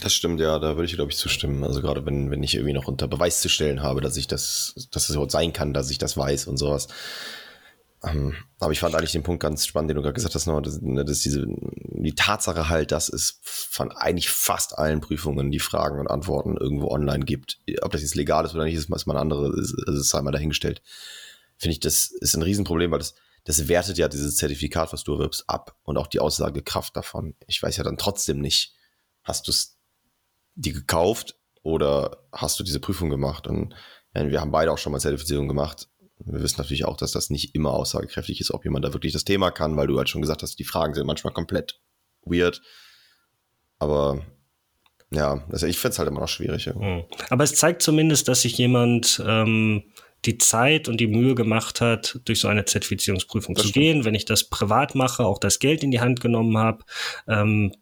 Das 0.00 0.14
stimmt, 0.14 0.40
ja, 0.40 0.58
da 0.58 0.76
würde 0.76 0.84
ich, 0.84 0.94
glaube 0.94 1.10
ich, 1.10 1.16
zustimmen. 1.16 1.64
Also 1.64 1.80
gerade 1.80 2.04
wenn, 2.04 2.30
wenn 2.30 2.42
ich 2.42 2.54
irgendwie 2.54 2.74
noch 2.74 2.86
unter 2.86 3.08
Beweis 3.08 3.40
zu 3.40 3.48
stellen 3.48 3.82
habe, 3.82 4.00
dass 4.00 4.16
ich 4.16 4.26
das, 4.26 4.88
dass 4.92 5.08
es 5.08 5.14
überhaupt 5.14 5.32
sein 5.32 5.52
kann, 5.52 5.72
dass 5.72 5.90
ich 5.90 5.98
das 5.98 6.16
weiß 6.16 6.46
und 6.48 6.58
sowas, 6.58 6.88
aber 8.00 8.72
ich 8.72 8.80
fand 8.80 8.94
eigentlich 8.94 9.12
den 9.12 9.22
Punkt 9.22 9.42
ganz 9.42 9.66
spannend, 9.66 9.90
den 9.90 9.96
du 9.96 10.02
gerade 10.02 10.14
gesagt 10.14 10.34
hast, 10.34 10.46
noch, 10.46 10.60
dass, 10.60 10.80
ne, 10.80 11.04
dass 11.04 11.20
diese, 11.20 11.46
die 11.46 12.14
Tatsache 12.14 12.68
halt, 12.68 12.92
dass 12.92 13.08
es 13.08 13.40
von 13.42 13.90
eigentlich 13.90 14.28
fast 14.28 14.78
allen 14.78 15.00
Prüfungen 15.00 15.50
die 15.50 15.60
Fragen 15.60 15.98
und 15.98 16.08
Antworten 16.08 16.56
irgendwo 16.56 16.88
online 16.88 17.24
gibt. 17.24 17.58
Ob 17.82 17.92
das 17.92 18.02
jetzt 18.02 18.14
legal 18.14 18.44
ist 18.44 18.54
oder 18.54 18.64
nicht, 18.64 18.74
ist 18.74 18.88
mal 18.88 19.00
eine 19.08 19.20
andere, 19.20 19.48
ist, 19.58 19.74
ist, 19.86 20.00
ist 20.00 20.14
einmal 20.14 20.32
dahingestellt. 20.32 20.82
Finde 21.56 21.72
ich, 21.72 21.80
das 21.80 22.06
ist 22.06 22.34
ein 22.36 22.42
Riesenproblem, 22.42 22.90
weil 22.90 22.98
das, 22.98 23.14
das 23.44 23.66
wertet 23.68 23.98
ja 23.98 24.08
dieses 24.08 24.36
Zertifikat, 24.36 24.92
was 24.92 25.02
du 25.02 25.14
erwirbst, 25.14 25.44
ab 25.48 25.76
und 25.82 25.96
auch 25.96 26.06
die 26.06 26.20
Aussagekraft 26.20 26.96
davon. 26.96 27.34
Ich 27.46 27.62
weiß 27.62 27.76
ja 27.76 27.84
dann 27.84 27.96
trotzdem 27.96 28.40
nicht, 28.40 28.74
hast 29.22 29.46
du 29.46 29.52
es 29.52 29.78
die 30.54 30.72
gekauft 30.72 31.36
oder 31.62 32.24
hast 32.32 32.58
du 32.60 32.64
diese 32.64 32.80
Prüfung 32.80 33.10
gemacht? 33.10 33.46
Und 33.46 33.74
ja, 34.14 34.28
wir 34.28 34.40
haben 34.40 34.50
beide 34.50 34.70
auch 34.70 34.78
schon 34.78 34.92
mal 34.92 35.00
Zertifizierung 35.00 35.48
gemacht 35.48 35.88
wir 36.24 36.42
wissen 36.42 36.58
natürlich 36.58 36.84
auch, 36.84 36.96
dass 36.96 37.12
das 37.12 37.30
nicht 37.30 37.54
immer 37.54 37.72
aussagekräftig 37.72 38.40
ist, 38.40 38.52
ob 38.52 38.64
jemand 38.64 38.84
da 38.84 38.92
wirklich 38.92 39.12
das 39.12 39.24
Thema 39.24 39.50
kann, 39.50 39.76
weil 39.76 39.86
du 39.86 39.98
halt 39.98 40.08
schon 40.08 40.22
gesagt 40.22 40.42
hast, 40.42 40.58
die 40.58 40.64
Fragen 40.64 40.94
sind 40.94 41.06
manchmal 41.06 41.34
komplett 41.34 41.80
weird. 42.24 42.62
Aber 43.78 44.22
ja, 45.10 45.44
also 45.50 45.66
ich 45.66 45.78
finde 45.78 45.92
es 45.92 45.98
halt 45.98 46.08
immer 46.08 46.20
noch 46.20 46.28
schwierig. 46.28 46.64
Ja. 46.64 46.74
Hm. 46.74 47.04
Aber 47.30 47.44
es 47.44 47.54
zeigt 47.54 47.82
zumindest, 47.82 48.28
dass 48.28 48.42
sich 48.42 48.56
jemand 48.58 49.22
ähm, 49.24 49.84
die 50.24 50.38
Zeit 50.38 50.88
und 50.88 50.98
die 50.98 51.06
Mühe 51.06 51.34
gemacht 51.34 51.80
hat, 51.80 52.18
durch 52.24 52.40
so 52.40 52.48
eine 52.48 52.64
Zertifizierungsprüfung 52.64 53.54
das 53.54 53.62
zu 53.62 53.68
stimmt. 53.68 53.82
gehen. 53.82 54.04
Wenn 54.04 54.14
ich 54.14 54.24
das 54.24 54.48
privat 54.48 54.94
mache, 54.94 55.24
auch 55.24 55.38
das 55.38 55.58
Geld 55.58 55.82
in 55.84 55.90
die 55.90 56.00
Hand 56.00 56.20
genommen 56.20 56.56
habe, 56.56 56.84
ähm, 57.28 57.72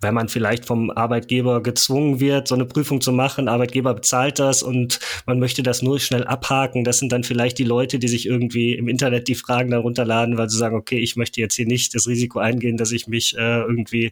wenn 0.00 0.14
man 0.14 0.28
vielleicht 0.28 0.66
vom 0.66 0.90
Arbeitgeber 0.90 1.62
gezwungen 1.62 2.20
wird, 2.20 2.48
so 2.48 2.54
eine 2.54 2.66
Prüfung 2.66 3.00
zu 3.00 3.12
machen, 3.12 3.48
Arbeitgeber 3.48 3.94
bezahlt 3.94 4.38
das 4.38 4.62
und 4.62 5.00
man 5.26 5.38
möchte 5.38 5.62
das 5.62 5.82
nur 5.82 5.98
schnell 6.00 6.24
abhaken. 6.24 6.84
Das 6.84 6.98
sind 6.98 7.12
dann 7.12 7.24
vielleicht 7.24 7.58
die 7.58 7.64
Leute, 7.64 7.98
die 7.98 8.08
sich 8.08 8.26
irgendwie 8.26 8.74
im 8.74 8.88
Internet 8.88 9.28
die 9.28 9.34
Fragen 9.34 9.70
dann 9.70 9.80
runterladen, 9.80 10.36
weil 10.36 10.50
sie 10.50 10.58
sagen, 10.58 10.76
okay, 10.76 10.98
ich 10.98 11.16
möchte 11.16 11.40
jetzt 11.40 11.54
hier 11.54 11.66
nicht 11.66 11.94
das 11.94 12.06
Risiko 12.06 12.38
eingehen, 12.38 12.76
dass 12.76 12.92
ich 12.92 13.06
mich 13.06 13.36
äh, 13.36 13.60
irgendwie, 13.60 14.10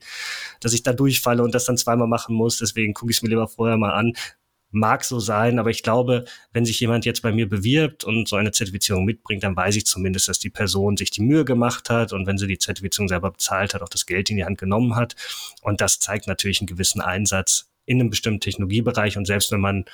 dass 0.60 0.72
ich 0.72 0.82
da 0.82 0.92
durchfalle 0.92 1.42
und 1.42 1.54
das 1.54 1.64
dann 1.64 1.76
zweimal 1.76 2.08
machen 2.08 2.34
muss. 2.34 2.58
Deswegen 2.58 2.94
gucke 2.94 3.10
ich 3.10 3.18
es 3.18 3.22
mir 3.22 3.28
lieber 3.28 3.48
vorher 3.48 3.76
mal 3.76 3.92
an. 3.92 4.12
Mag 4.72 5.04
so 5.04 5.20
sein, 5.20 5.58
aber 5.58 5.70
ich 5.70 5.82
glaube, 5.82 6.24
wenn 6.52 6.64
sich 6.64 6.80
jemand 6.80 7.04
jetzt 7.04 7.22
bei 7.22 7.30
mir 7.30 7.48
bewirbt 7.48 8.04
und 8.04 8.26
so 8.26 8.36
eine 8.36 8.52
Zertifizierung 8.52 9.04
mitbringt, 9.04 9.44
dann 9.44 9.54
weiß 9.54 9.76
ich 9.76 9.86
zumindest, 9.86 10.28
dass 10.28 10.38
die 10.38 10.50
Person 10.50 10.96
sich 10.96 11.10
die 11.10 11.22
Mühe 11.22 11.44
gemacht 11.44 11.90
hat 11.90 12.12
und 12.12 12.26
wenn 12.26 12.38
sie 12.38 12.46
die 12.46 12.58
Zertifizierung 12.58 13.08
selber 13.08 13.30
bezahlt 13.30 13.74
hat, 13.74 13.82
auch 13.82 13.88
das 13.88 14.06
Geld 14.06 14.30
in 14.30 14.36
die 14.36 14.44
Hand 14.44 14.58
genommen 14.58 14.96
hat. 14.96 15.14
Und 15.60 15.80
das 15.80 15.98
zeigt 15.98 16.26
natürlich 16.26 16.60
einen 16.60 16.66
gewissen 16.66 17.00
Einsatz 17.00 17.68
in 17.84 18.00
einem 18.00 18.10
bestimmten 18.10 18.40
Technologiebereich. 18.40 19.16
Und 19.16 19.26
selbst 19.26 19.52
wenn 19.52 19.60
man 19.60 19.84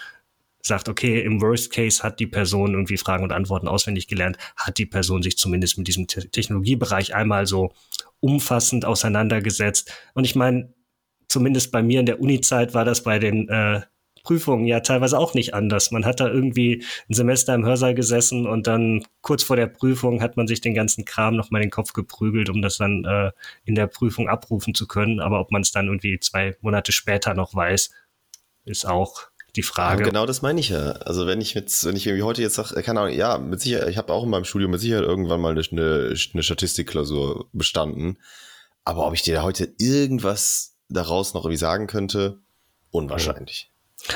sagt, 0.63 0.89
okay, 0.89 1.21
im 1.21 1.41
Worst 1.41 1.73
Case 1.73 2.03
hat 2.03 2.21
die 2.21 2.27
Person 2.27 2.73
irgendwie 2.73 2.97
Fragen 2.97 3.25
und 3.25 3.33
Antworten 3.33 3.69
auswendig 3.69 4.07
gelernt, 4.07 4.39
hat 4.57 4.79
die 4.79 4.87
Person 4.87 5.23
sich 5.23 5.37
zumindest 5.39 5.79
mit 5.79 5.89
diesem 5.89 6.07
Technologiebereich 6.07 7.15
einmal 7.15 7.47
so 7.47 7.73
umfassend 8.21 8.85
auseinandergesetzt. 8.85 9.93
Und 10.15 10.25
ich 10.25 10.35
meine, 10.35 10.73
zumindest 11.29 11.73
bei 11.73 11.83
mir 11.83 12.01
in 12.01 12.07
der 12.07 12.21
Uni-Zeit 12.21 12.75
war 12.75 12.85
das 12.85 13.03
bei 13.03 13.19
den 13.19 13.49
äh, 13.49 13.83
Prüfungen 14.29 14.67
ja 14.67 14.81
teilweise 14.81 15.19
auch 15.19 15.33
nicht 15.33 15.55
anders. 15.55 15.91
Man 15.91 16.05
hat 16.05 16.21
da 16.21 16.29
irgendwie 16.29 16.85
ein 17.09 17.15
Semester 17.15 17.55
im 17.55 17.65
Hörsaal 17.65 17.95
gesessen 17.95 18.47
und 18.47 18.67
dann 18.67 19.03
kurz 19.23 19.43
vor 19.43 19.57
der 19.57 19.69
Prüfung 19.69 20.21
hat 20.21 20.37
man 20.37 20.47
sich 20.47 20.61
den 20.61 20.75
ganzen 20.75 21.07
Kram 21.07 21.35
noch 21.35 21.51
mal 21.51 21.61
in 21.61 21.69
den 21.69 21.71
Kopf 21.71 21.95
geprügelt, 21.95 22.51
um 22.51 22.61
das 22.61 22.77
dann 22.77 23.07
äh, 23.07 23.33
in 23.65 23.75
der 23.75 23.87
Prüfung 23.87 24.29
abrufen 24.29 24.75
zu 24.75 24.87
können. 24.87 25.21
Aber 25.21 25.41
ob 25.41 25.51
man 25.51 25.63
es 25.63 25.73
dann 25.73 25.87
irgendwie 25.87 26.21
zwei 26.21 26.55
Monate 26.61 26.93
später 26.93 27.33
noch 27.33 27.55
weiß, 27.55 27.89
ist 28.67 28.87
auch 28.87 29.23
die 29.57 29.63
Frage. 29.63 30.03
Ja, 30.03 30.09
genau 30.11 30.27
das 30.27 30.43
meine 30.43 30.61
ich 30.61 30.69
ja. 30.69 30.91
Also 30.91 31.27
wenn 31.27 31.41
ich 31.41 31.55
jetzt, 31.55 31.87
wenn 31.87 31.97
ich 31.97 32.07
irgendwie 32.07 32.25
heute 32.25 32.43
jetzt 32.43 32.57
sage, 32.57 32.83
keine 32.83 33.01
Ahnung, 33.01 33.15
ja, 33.15 33.39
mit 33.39 33.63
Sicherheit, 33.63 33.89
ich 33.89 33.97
habe 33.97 34.13
auch 34.13 34.25
in 34.25 34.31
meinem 34.31 34.45
Studium 34.45 34.73
mit 34.73 34.83
Sicherheit 34.83 35.05
irgendwann 35.05 35.41
mal 35.41 35.57
eine, 35.57 36.15
eine 36.35 36.43
Statistikklausur 36.43 37.49
bestanden. 37.55 38.19
Aber 38.85 39.07
ob 39.07 39.15
ich 39.15 39.23
dir 39.23 39.43
heute 39.43 39.73
irgendwas 39.79 40.77
daraus 40.91 41.33
noch 41.33 41.45
irgendwie 41.47 41.57
sagen 41.57 41.87
könnte, 41.87 42.41
unwahrscheinlich. 42.91 43.71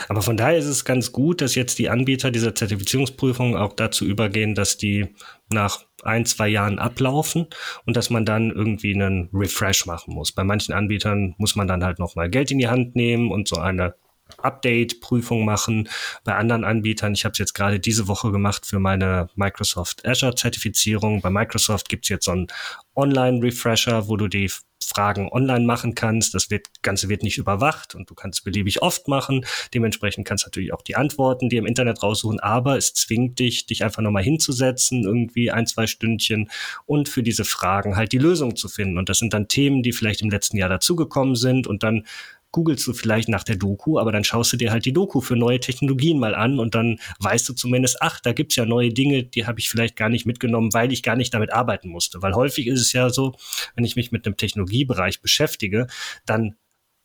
Aber 0.08 0.22
von 0.22 0.36
daher 0.36 0.58
ist 0.58 0.66
es 0.66 0.84
ganz 0.84 1.12
gut, 1.12 1.40
dass 1.40 1.54
jetzt 1.54 1.78
die 1.78 1.88
Anbieter 1.88 2.30
dieser 2.30 2.54
Zertifizierungsprüfung 2.54 3.56
auch 3.56 3.72
dazu 3.72 4.04
übergehen, 4.04 4.54
dass 4.54 4.76
die 4.76 5.14
nach 5.50 5.84
ein, 6.02 6.24
zwei 6.24 6.48
Jahren 6.48 6.78
ablaufen 6.78 7.46
und 7.84 7.96
dass 7.96 8.10
man 8.10 8.24
dann 8.24 8.50
irgendwie 8.50 8.94
einen 8.94 9.28
Refresh 9.32 9.86
machen 9.86 10.14
muss. 10.14 10.32
Bei 10.32 10.44
manchen 10.44 10.72
Anbietern 10.72 11.34
muss 11.38 11.56
man 11.56 11.66
dann 11.66 11.84
halt 11.84 11.98
nochmal 11.98 12.30
Geld 12.30 12.50
in 12.50 12.58
die 12.58 12.68
Hand 12.68 12.94
nehmen 12.96 13.30
und 13.30 13.48
so 13.48 13.56
eine 13.56 13.94
Update-Prüfung 14.38 15.44
machen. 15.44 15.88
Bei 16.24 16.34
anderen 16.36 16.64
Anbietern, 16.64 17.14
ich 17.14 17.24
habe 17.24 17.32
es 17.32 17.38
jetzt 17.38 17.54
gerade 17.54 17.80
diese 17.80 18.08
Woche 18.08 18.32
gemacht 18.32 18.66
für 18.66 18.78
meine 18.78 19.28
Microsoft 19.34 20.06
Azure-Zertifizierung. 20.06 21.20
Bei 21.20 21.30
Microsoft 21.30 21.88
gibt 21.88 22.06
es 22.06 22.08
jetzt 22.08 22.24
so 22.24 22.32
einen 22.32 22.46
Online-Refresher, 22.94 24.08
wo 24.08 24.16
du 24.16 24.28
die 24.28 24.50
Fragen 24.84 25.28
online 25.30 25.64
machen 25.64 25.94
kannst. 25.94 26.34
Das 26.34 26.50
wird, 26.50 26.68
Ganze 26.82 27.08
wird 27.08 27.22
nicht 27.22 27.38
überwacht 27.38 27.94
und 27.94 28.10
du 28.10 28.14
kannst 28.14 28.44
beliebig 28.44 28.82
oft 28.82 29.08
machen. 29.08 29.44
Dementsprechend 29.74 30.26
kannst 30.26 30.44
du 30.44 30.48
natürlich 30.48 30.72
auch 30.72 30.82
die 30.82 30.96
Antworten, 30.96 31.48
die 31.48 31.56
im 31.56 31.66
Internet 31.66 32.02
raussuchen, 32.02 32.40
aber 32.40 32.76
es 32.76 32.94
zwingt 32.94 33.38
dich, 33.38 33.66
dich 33.66 33.84
einfach 33.84 34.02
nochmal 34.02 34.22
hinzusetzen, 34.22 35.04
irgendwie 35.04 35.50
ein, 35.50 35.66
zwei 35.66 35.86
Stündchen 35.86 36.50
und 36.86 37.08
für 37.08 37.22
diese 37.22 37.44
Fragen 37.44 37.96
halt 37.96 38.12
die 38.12 38.18
Lösung 38.18 38.56
zu 38.56 38.68
finden. 38.68 38.98
Und 38.98 39.08
das 39.08 39.18
sind 39.18 39.32
dann 39.34 39.48
Themen, 39.48 39.82
die 39.82 39.92
vielleicht 39.92 40.22
im 40.22 40.30
letzten 40.30 40.56
Jahr 40.56 40.68
dazugekommen 40.68 41.36
sind 41.36 41.66
und 41.66 41.82
dann 41.82 42.04
googelst 42.52 42.86
du 42.86 42.92
vielleicht 42.92 43.28
nach 43.28 43.44
der 43.44 43.56
Doku, 43.56 43.98
aber 43.98 44.12
dann 44.12 44.24
schaust 44.24 44.52
du 44.52 44.56
dir 44.56 44.70
halt 44.70 44.84
die 44.84 44.92
Doku 44.92 45.20
für 45.20 45.36
neue 45.36 45.58
Technologien 45.58 46.18
mal 46.18 46.34
an 46.34 46.58
und 46.58 46.74
dann 46.74 46.98
weißt 47.18 47.48
du 47.48 47.54
zumindest, 47.54 47.98
ach, 48.00 48.20
da 48.20 48.32
gibt's 48.32 48.56
ja 48.56 48.66
neue 48.66 48.90
Dinge, 48.90 49.24
die 49.24 49.46
habe 49.46 49.58
ich 49.58 49.68
vielleicht 49.68 49.96
gar 49.96 50.08
nicht 50.08 50.26
mitgenommen, 50.26 50.72
weil 50.72 50.92
ich 50.92 51.02
gar 51.02 51.16
nicht 51.16 51.34
damit 51.34 51.52
arbeiten 51.52 51.88
musste. 51.88 52.22
Weil 52.22 52.34
häufig 52.34 52.66
ist 52.66 52.80
es 52.80 52.92
ja 52.92 53.10
so, 53.10 53.34
wenn 53.74 53.84
ich 53.84 53.96
mich 53.96 54.12
mit 54.12 54.26
einem 54.26 54.36
Technologiebereich 54.36 55.22
beschäftige, 55.22 55.86
dann 56.26 56.56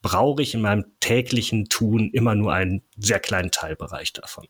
brauche 0.01 0.42
ich 0.42 0.54
in 0.54 0.62
meinem 0.62 0.86
täglichen 1.00 1.70
Tun 1.70 2.12
immer 2.13 2.36
nur 2.36 2.54
einen 2.54 2.84
sehr 2.98 3.20
kleinen 3.20 3.51
Teilbereich 3.51 4.13
davon. 4.13 4.46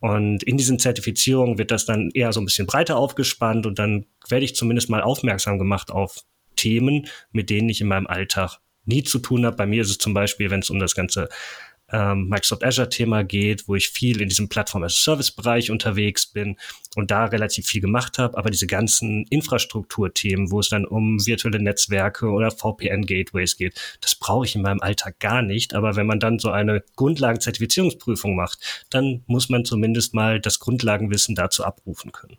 Und 0.00 0.42
in 0.42 0.56
diesen 0.56 0.78
Zertifizierungen 0.78 1.56
wird 1.56 1.70
das 1.70 1.86
dann 1.86 2.10
eher 2.12 2.32
so 2.32 2.40
ein 2.40 2.44
bisschen 2.44 2.66
breiter 2.66 2.96
aufgespannt 2.96 3.66
und 3.66 3.78
dann 3.78 4.06
werde 4.28 4.44
ich 4.44 4.54
zumindest 4.54 4.90
mal 4.90 5.02
aufmerksam 5.02 5.58
gemacht 5.58 5.90
auf 5.90 6.24
Themen, 6.56 7.08
mit 7.30 7.48
denen 7.48 7.68
ich 7.68 7.80
in 7.80 7.88
meinem 7.88 8.06
Alltag 8.06 8.58
nie 8.84 9.02
zu 9.02 9.18
tun 9.18 9.46
habe. 9.46 9.56
Bei 9.56 9.66
mir 9.66 9.82
ist 9.82 9.90
es 9.90 9.98
zum 9.98 10.14
Beispiel, 10.14 10.50
wenn 10.50 10.60
es 10.60 10.70
um 10.70 10.78
das 10.78 10.94
ganze 10.94 11.28
ähm, 11.92 12.28
Microsoft 12.28 12.64
Azure-Thema 12.64 13.22
geht, 13.22 13.68
wo 13.68 13.74
ich 13.74 13.90
viel 13.90 14.20
in 14.20 14.28
diesem 14.28 14.48
Plattform-as-Service-Bereich 14.48 15.70
unterwegs 15.70 16.26
bin 16.26 16.56
und 16.96 17.10
da 17.10 17.26
relativ 17.26 17.66
viel 17.66 17.80
gemacht 17.80 18.18
habe. 18.18 18.36
Aber 18.38 18.50
diese 18.50 18.66
ganzen 18.66 19.26
Infrastrukturthemen, 19.28 20.50
wo 20.50 20.60
es 20.60 20.70
dann 20.70 20.86
um 20.86 21.24
virtuelle 21.24 21.62
Netzwerke 21.62 22.30
oder 22.30 22.50
VPN-Gateways 22.50 23.56
geht, 23.56 23.78
das 24.00 24.14
brauche 24.14 24.46
ich 24.46 24.56
in 24.56 24.62
meinem 24.62 24.80
Alltag 24.80 25.20
gar 25.20 25.42
nicht. 25.42 25.74
Aber 25.74 25.96
wenn 25.96 26.06
man 26.06 26.20
dann 26.20 26.38
so 26.38 26.50
eine 26.50 26.82
Grundlagenzertifizierungsprüfung 26.96 28.34
macht, 28.34 28.86
dann 28.90 29.22
muss 29.26 29.48
man 29.48 29.64
zumindest 29.64 30.14
mal 30.14 30.40
das 30.40 30.58
Grundlagenwissen 30.58 31.34
dazu 31.34 31.64
abrufen 31.64 32.12
können. 32.12 32.38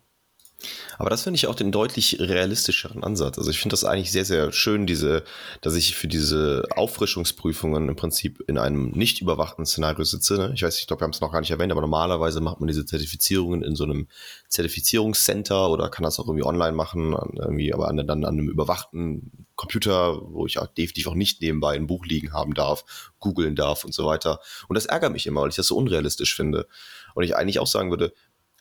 Aber 0.98 1.10
das 1.10 1.22
finde 1.22 1.36
ich 1.36 1.46
auch 1.46 1.54
den 1.54 1.72
deutlich 1.72 2.18
realistischeren 2.20 3.02
Ansatz. 3.02 3.38
Also 3.38 3.50
ich 3.50 3.58
finde 3.58 3.74
das 3.74 3.84
eigentlich 3.84 4.12
sehr, 4.12 4.24
sehr 4.24 4.52
schön, 4.52 4.86
diese, 4.86 5.24
dass 5.60 5.74
ich 5.74 5.96
für 5.96 6.08
diese 6.08 6.66
Auffrischungsprüfungen 6.74 7.88
im 7.88 7.96
Prinzip 7.96 8.42
in 8.46 8.58
einem 8.58 8.90
nicht 8.90 9.20
überwachten 9.20 9.66
Szenario 9.66 10.04
sitze. 10.04 10.36
Ne? 10.36 10.52
Ich 10.54 10.62
weiß, 10.62 10.78
ich 10.78 10.86
glaube, 10.86 11.00
wir 11.00 11.04
haben 11.04 11.12
es 11.12 11.20
noch 11.20 11.32
gar 11.32 11.40
nicht 11.40 11.50
erwähnt, 11.50 11.72
aber 11.72 11.80
normalerweise 11.80 12.40
macht 12.40 12.60
man 12.60 12.68
diese 12.68 12.86
Zertifizierungen 12.86 13.62
in 13.62 13.76
so 13.76 13.84
einem 13.84 14.08
Zertifizierungscenter 14.48 15.70
oder 15.70 15.88
kann 15.88 16.04
das 16.04 16.18
auch 16.18 16.26
irgendwie 16.26 16.44
online 16.44 16.72
machen, 16.72 17.12
irgendwie, 17.36 17.72
aber 17.72 17.88
an, 17.88 17.96
dann 17.96 18.24
an 18.24 18.24
einem 18.24 18.48
überwachten 18.48 19.46
Computer, 19.56 20.20
wo 20.22 20.46
ich 20.46 20.58
auch 20.58 20.66
definitiv 20.66 21.08
auch 21.08 21.14
nicht 21.14 21.40
nebenbei 21.40 21.74
ein 21.74 21.86
Buch 21.86 22.04
liegen 22.06 22.32
haben 22.32 22.54
darf, 22.54 23.12
googeln 23.20 23.56
darf 23.56 23.84
und 23.84 23.94
so 23.94 24.04
weiter. 24.06 24.40
Und 24.68 24.74
das 24.74 24.86
ärgert 24.86 25.12
mich 25.12 25.26
immer, 25.26 25.42
weil 25.42 25.50
ich 25.50 25.56
das 25.56 25.68
so 25.68 25.76
unrealistisch 25.76 26.34
finde. 26.34 26.66
Und 27.14 27.22
ich 27.22 27.36
eigentlich 27.36 27.60
auch 27.60 27.66
sagen 27.66 27.90
würde, 27.90 28.12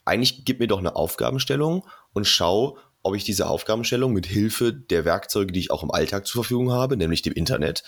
eigentlich 0.05 0.45
gib 0.45 0.59
mir 0.59 0.67
doch 0.67 0.79
eine 0.79 0.95
Aufgabenstellung 0.95 1.87
und 2.13 2.27
schau, 2.27 2.77
ob 3.01 3.15
ich 3.15 3.23
diese 3.23 3.47
Aufgabenstellung 3.47 4.13
mit 4.13 4.25
Hilfe 4.25 4.73
der 4.73 5.05
Werkzeuge, 5.05 5.51
die 5.51 5.59
ich 5.59 5.71
auch 5.71 5.83
im 5.83 5.91
Alltag 5.91 6.25
zur 6.25 6.43
Verfügung 6.43 6.71
habe, 6.71 6.95
nämlich 6.97 7.21
dem 7.21 7.33
Internet, 7.33 7.83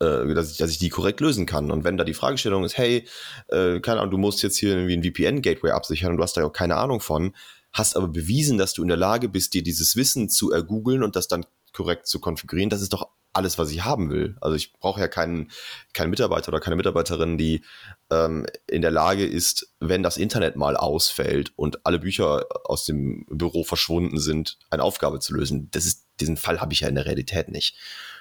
äh, 0.00 0.34
dass, 0.34 0.52
ich, 0.52 0.58
dass 0.58 0.70
ich 0.70 0.78
die 0.78 0.88
korrekt 0.88 1.20
lösen 1.20 1.46
kann. 1.46 1.70
Und 1.70 1.84
wenn 1.84 1.96
da 1.96 2.04
die 2.04 2.14
Fragestellung 2.14 2.64
ist, 2.64 2.78
hey, 2.78 3.06
äh, 3.48 3.80
keine 3.80 4.00
Ahnung, 4.00 4.12
du 4.12 4.18
musst 4.18 4.42
jetzt 4.42 4.58
hier 4.58 4.76
irgendwie 4.76 4.96
ein 4.96 5.02
VPN-Gateway 5.02 5.72
absichern 5.72 6.12
und 6.12 6.18
du 6.18 6.22
hast 6.22 6.36
da 6.36 6.42
ja 6.42 6.46
auch 6.46 6.52
keine 6.52 6.76
Ahnung 6.76 7.00
von, 7.00 7.34
hast 7.72 7.96
aber 7.96 8.08
bewiesen, 8.08 8.56
dass 8.56 8.72
du 8.72 8.82
in 8.82 8.88
der 8.88 8.96
Lage 8.96 9.28
bist, 9.28 9.54
dir 9.54 9.62
dieses 9.62 9.96
Wissen 9.96 10.28
zu 10.28 10.52
ergoogeln 10.52 11.02
und 11.02 11.16
das 11.16 11.26
dann 11.26 11.44
korrekt 11.72 12.06
zu 12.06 12.20
konfigurieren, 12.20 12.70
das 12.70 12.82
ist 12.82 12.92
doch 12.92 13.08
alles, 13.34 13.58
was 13.58 13.70
ich 13.70 13.84
haben 13.84 14.10
will. 14.10 14.36
Also 14.40 14.56
ich 14.56 14.72
brauche 14.72 15.00
ja 15.00 15.08
keinen, 15.08 15.50
keinen 15.92 16.10
Mitarbeiter 16.10 16.48
oder 16.48 16.60
keine 16.60 16.76
Mitarbeiterin, 16.76 17.36
die 17.36 17.62
ähm, 18.10 18.46
in 18.66 18.82
der 18.82 18.90
Lage 18.90 19.26
ist, 19.26 19.74
wenn 19.80 20.02
das 20.02 20.16
Internet 20.16 20.56
mal 20.56 20.76
ausfällt 20.76 21.52
und 21.56 21.84
alle 21.84 21.98
Bücher 21.98 22.46
aus 22.64 22.84
dem 22.84 23.26
Büro 23.26 23.64
verschwunden 23.64 24.18
sind, 24.18 24.58
eine 24.70 24.82
Aufgabe 24.82 25.18
zu 25.20 25.34
lösen. 25.34 25.68
Das 25.72 25.84
ist, 25.84 26.06
diesen 26.20 26.36
Fall 26.36 26.60
habe 26.60 26.72
ich 26.72 26.80
ja 26.80 26.88
in 26.88 26.94
der 26.94 27.06
Realität 27.06 27.48
nicht. 27.50 27.76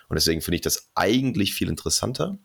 Und 0.10 0.16
deswegen 0.16 0.42
finde 0.42 0.56
ich 0.56 0.62
das 0.62 0.90
eigentlich 0.96 1.54
viel 1.54 1.70
interessanter. 1.70 2.38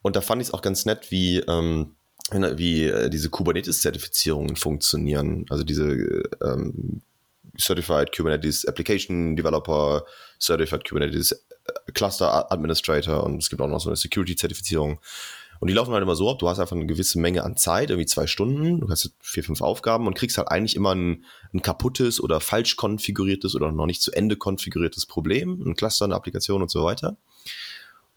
Und 0.00 0.16
da 0.16 0.20
fand 0.20 0.42
ich 0.42 0.48
es 0.48 0.54
auch 0.54 0.62
ganz 0.62 0.84
nett, 0.84 1.10
wie, 1.10 1.38
ähm, 1.38 1.94
wie 2.32 2.84
äh, 2.84 3.10
diese 3.10 3.30
Kubernetes-Zertifizierungen 3.30 4.56
funktionieren. 4.56 5.46
Also 5.48 5.62
diese 5.62 6.22
ähm, 6.42 7.02
Certified 7.58 8.14
Kubernetes 8.16 8.66
Application 8.66 9.36
Developer, 9.36 10.04
Certified 10.40 10.88
Kubernetes 10.88 11.46
Cluster 11.94 12.50
Administrator 12.52 13.24
und 13.24 13.42
es 13.42 13.50
gibt 13.50 13.62
auch 13.62 13.68
noch 13.68 13.80
so 13.80 13.88
eine 13.88 13.96
Security-Zertifizierung. 13.96 15.00
Und 15.60 15.68
die 15.68 15.74
laufen 15.74 15.92
halt 15.92 16.02
immer 16.02 16.16
so 16.16 16.28
ab, 16.28 16.40
du 16.40 16.48
hast 16.48 16.58
einfach 16.58 16.74
eine 16.74 16.86
gewisse 16.86 17.20
Menge 17.20 17.44
an 17.44 17.56
Zeit, 17.56 17.90
irgendwie 17.90 18.06
zwei 18.06 18.26
Stunden, 18.26 18.80
du 18.80 18.88
hast 18.88 19.14
vier, 19.20 19.44
fünf 19.44 19.60
Aufgaben 19.60 20.08
und 20.08 20.14
kriegst 20.14 20.36
halt 20.36 20.48
eigentlich 20.48 20.74
immer 20.74 20.92
ein, 20.92 21.24
ein 21.54 21.62
kaputtes 21.62 22.20
oder 22.20 22.40
falsch 22.40 22.74
konfiguriertes 22.74 23.54
oder 23.54 23.70
noch 23.70 23.86
nicht 23.86 24.02
zu 24.02 24.10
Ende 24.10 24.36
konfiguriertes 24.36 25.06
Problem, 25.06 25.62
ein 25.64 25.76
Cluster, 25.76 26.04
eine 26.04 26.16
Applikation 26.16 26.62
und 26.62 26.70
so 26.70 26.82
weiter. 26.82 27.16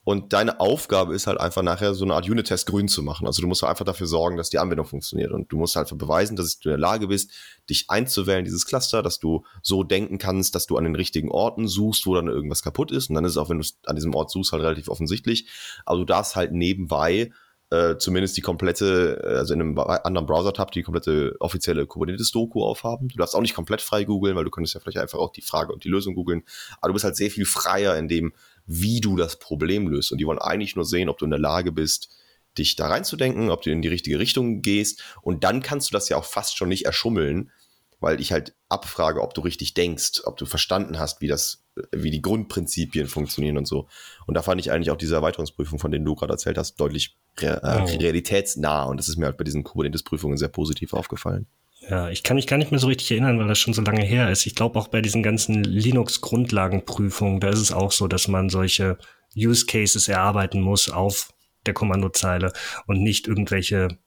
Und 0.05 0.33
deine 0.33 0.59
Aufgabe 0.59 1.15
ist 1.15 1.25
halt 1.25 1.39
einfach 1.39 1.63
nachher 1.63 1.95
so 1.95 2.05
eine 2.05 2.13
Art 2.13 2.29
Unit-Test 2.29 2.67
grün 2.67 2.87
zu 2.87 3.01
machen. 3.01 3.25
Also 3.25 3.41
du 3.41 3.47
musst 3.47 3.63
halt 3.63 3.71
einfach 3.71 3.85
dafür 3.85 4.05
sorgen, 4.05 4.37
dass 4.37 4.51
die 4.51 4.59
Anwendung 4.59 4.85
funktioniert. 4.85 5.31
Und 5.31 5.51
du 5.51 5.57
musst 5.57 5.75
halt 5.75 5.89
beweisen, 5.97 6.35
dass 6.37 6.59
du 6.59 6.69
in 6.69 6.73
der 6.73 6.79
Lage 6.79 7.07
bist, 7.07 7.31
dich 7.71 7.85
einzuwählen, 7.89 8.45
dieses 8.45 8.67
Cluster, 8.67 9.01
dass 9.01 9.17
du 9.19 9.43
so 9.63 9.83
denken 9.83 10.19
kannst, 10.19 10.53
dass 10.53 10.67
du 10.67 10.77
an 10.77 10.83
den 10.83 10.95
richtigen 10.95 11.31
Orten 11.31 11.67
suchst, 11.67 12.05
wo 12.05 12.13
dann 12.13 12.27
irgendwas 12.27 12.61
kaputt 12.61 12.91
ist. 12.91 13.09
Und 13.09 13.15
dann 13.15 13.25
ist 13.25 13.31
es 13.31 13.37
auch, 13.37 13.49
wenn 13.49 13.59
du 13.59 13.67
an 13.87 13.95
diesem 13.95 14.13
Ort 14.13 14.29
suchst, 14.29 14.51
halt 14.51 14.61
relativ 14.61 14.89
offensichtlich. 14.89 15.49
Aber 15.85 15.97
du 15.97 16.05
darfst 16.05 16.35
halt 16.35 16.51
nebenbei 16.51 17.31
äh, 17.71 17.97
zumindest 17.97 18.37
die 18.37 18.41
komplette, 18.41 19.21
äh, 19.23 19.37
also 19.37 19.55
in 19.55 19.61
einem 19.61 19.79
anderen 19.79 20.27
Browser-Tab, 20.27 20.71
die 20.71 20.83
komplette 20.83 21.35
offizielle 21.39 21.87
Kubernetes-Doku 21.87 22.63
aufhaben. 22.63 23.07
Du 23.07 23.17
darfst 23.17 23.35
auch 23.35 23.41
nicht 23.41 23.55
komplett 23.55 23.81
frei 23.81 24.03
googeln, 24.03 24.35
weil 24.35 24.43
du 24.43 24.51
könntest 24.51 24.75
ja 24.75 24.79
vielleicht 24.79 24.99
einfach 24.99 25.17
auch 25.17 25.31
die 25.31 25.41
Frage 25.41 25.73
und 25.73 25.83
die 25.83 25.89
Lösung 25.89 26.13
googeln. 26.13 26.43
Aber 26.79 26.89
du 26.89 26.93
bist 26.93 27.05
halt 27.05 27.15
sehr 27.15 27.31
viel 27.31 27.45
freier 27.45 27.97
in 27.97 28.07
dem, 28.07 28.33
wie 28.65 29.01
du 29.01 29.15
das 29.15 29.37
Problem 29.37 29.87
löst. 29.87 30.11
Und 30.11 30.19
die 30.19 30.25
wollen 30.25 30.39
eigentlich 30.39 30.75
nur 30.75 30.85
sehen, 30.85 31.09
ob 31.09 31.17
du 31.17 31.25
in 31.25 31.31
der 31.31 31.39
Lage 31.39 31.71
bist, 31.71 32.09
dich 32.57 32.75
da 32.75 32.87
reinzudenken, 32.87 33.49
ob 33.49 33.61
du 33.61 33.71
in 33.71 33.81
die 33.81 33.87
richtige 33.87 34.19
Richtung 34.19 34.61
gehst. 34.61 35.03
Und 35.21 35.43
dann 35.43 35.61
kannst 35.61 35.89
du 35.89 35.93
das 35.93 36.09
ja 36.09 36.17
auch 36.17 36.25
fast 36.25 36.57
schon 36.57 36.69
nicht 36.69 36.85
erschummeln, 36.85 37.51
weil 37.99 38.19
ich 38.21 38.31
halt 38.31 38.55
abfrage, 38.69 39.21
ob 39.21 39.33
du 39.33 39.41
richtig 39.41 39.73
denkst, 39.73 40.21
ob 40.25 40.37
du 40.37 40.45
verstanden 40.45 40.99
hast, 40.99 41.21
wie 41.21 41.27
das, 41.27 41.63
wie 41.91 42.11
die 42.11 42.21
Grundprinzipien 42.21 43.07
funktionieren 43.07 43.57
und 43.57 43.67
so. 43.67 43.87
Und 44.25 44.35
da 44.35 44.41
fand 44.41 44.61
ich 44.61 44.71
eigentlich 44.71 44.91
auch 44.91 44.97
diese 44.97 45.15
Erweiterungsprüfung, 45.15 45.79
von 45.79 45.91
denen 45.91 46.05
du 46.05 46.15
gerade 46.15 46.33
erzählt 46.33 46.57
hast, 46.57 46.75
deutlich 46.77 47.17
re 47.39 47.61
äh, 47.63 47.81
oh. 47.81 47.97
realitätsnah. 47.97 48.83
Und 48.83 48.97
das 48.97 49.09
ist 49.09 49.17
mir 49.17 49.25
halt 49.25 49.37
bei 49.37 49.43
diesen 49.43 49.63
Kubernetes-Prüfungen 49.63 50.37
sehr 50.37 50.49
positiv 50.49 50.93
aufgefallen. 50.93 51.47
Ja, 51.89 52.09
ich 52.09 52.23
kann 52.23 52.35
mich 52.35 52.47
gar 52.47 52.57
nicht 52.57 52.71
mehr 52.71 52.79
so 52.79 52.87
richtig 52.87 53.11
erinnern, 53.11 53.37
weil 53.37 53.47
das 53.47 53.59
schon 53.59 53.73
so 53.73 53.81
lange 53.81 54.03
her 54.03 54.31
ist. 54.31 54.45
Ich 54.47 54.55
glaube 54.55 54.79
auch 54.79 54.87
bei 54.87 55.01
diesen 55.01 55.21
ganzen 55.21 55.63
Linux-Grundlagenprüfungen, 55.63 57.39
da 57.39 57.49
ist 57.49 57.59
es 57.59 57.71
auch 57.71 57.91
so, 57.91 58.07
dass 58.07 58.27
man 58.27 58.49
solche 58.49 58.97
Use 59.35 59.65
Cases 59.67 60.07
erarbeiten 60.07 60.61
muss 60.61 60.89
auf 60.89 61.29
der 61.65 61.73
Kommandozeile 61.75 62.53
und 62.87 63.01
nicht 63.01 63.27
irgendwelche 63.27 63.99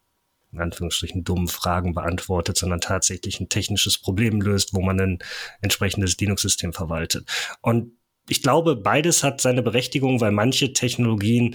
in 0.50 0.60
Anführungsstrichen 0.60 1.24
dummen 1.24 1.46
Fragen 1.46 1.94
beantwortet, 1.94 2.56
sondern 2.56 2.80
tatsächlich 2.80 3.38
ein 3.38 3.50
technisches 3.50 3.98
Problem 3.98 4.40
löst, 4.40 4.74
wo 4.74 4.80
man 4.80 4.98
ein 4.98 5.18
entsprechendes 5.60 6.16
Linux-System 6.18 6.72
verwaltet. 6.72 7.28
Und 7.60 7.92
ich 8.28 8.42
glaube, 8.42 8.76
beides 8.76 9.22
hat 9.22 9.40
seine 9.40 9.62
Berechtigung, 9.62 10.20
weil 10.20 10.32
manche 10.32 10.72
Technologien, 10.72 11.54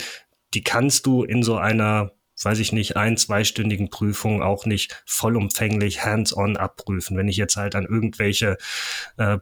die 0.54 0.64
kannst 0.64 1.06
du 1.06 1.24
in 1.24 1.44
so 1.44 1.58
einer 1.58 2.12
weiß 2.44 2.60
ich 2.60 2.72
nicht, 2.72 2.96
ein-, 2.98 3.18
zweistündigen 3.18 3.90
Prüfung 3.90 4.42
auch 4.42 4.66
nicht 4.66 5.04
vollumfänglich 5.06 6.04
hands-on 6.04 6.58
abprüfen. 6.58 7.18
Wenn 7.18 7.28
ich 7.28 7.38
jetzt 7.38 7.56
halt 7.56 7.76
an 7.76 7.86
irgendwelche 7.86 8.58
äh, 9.18 9.38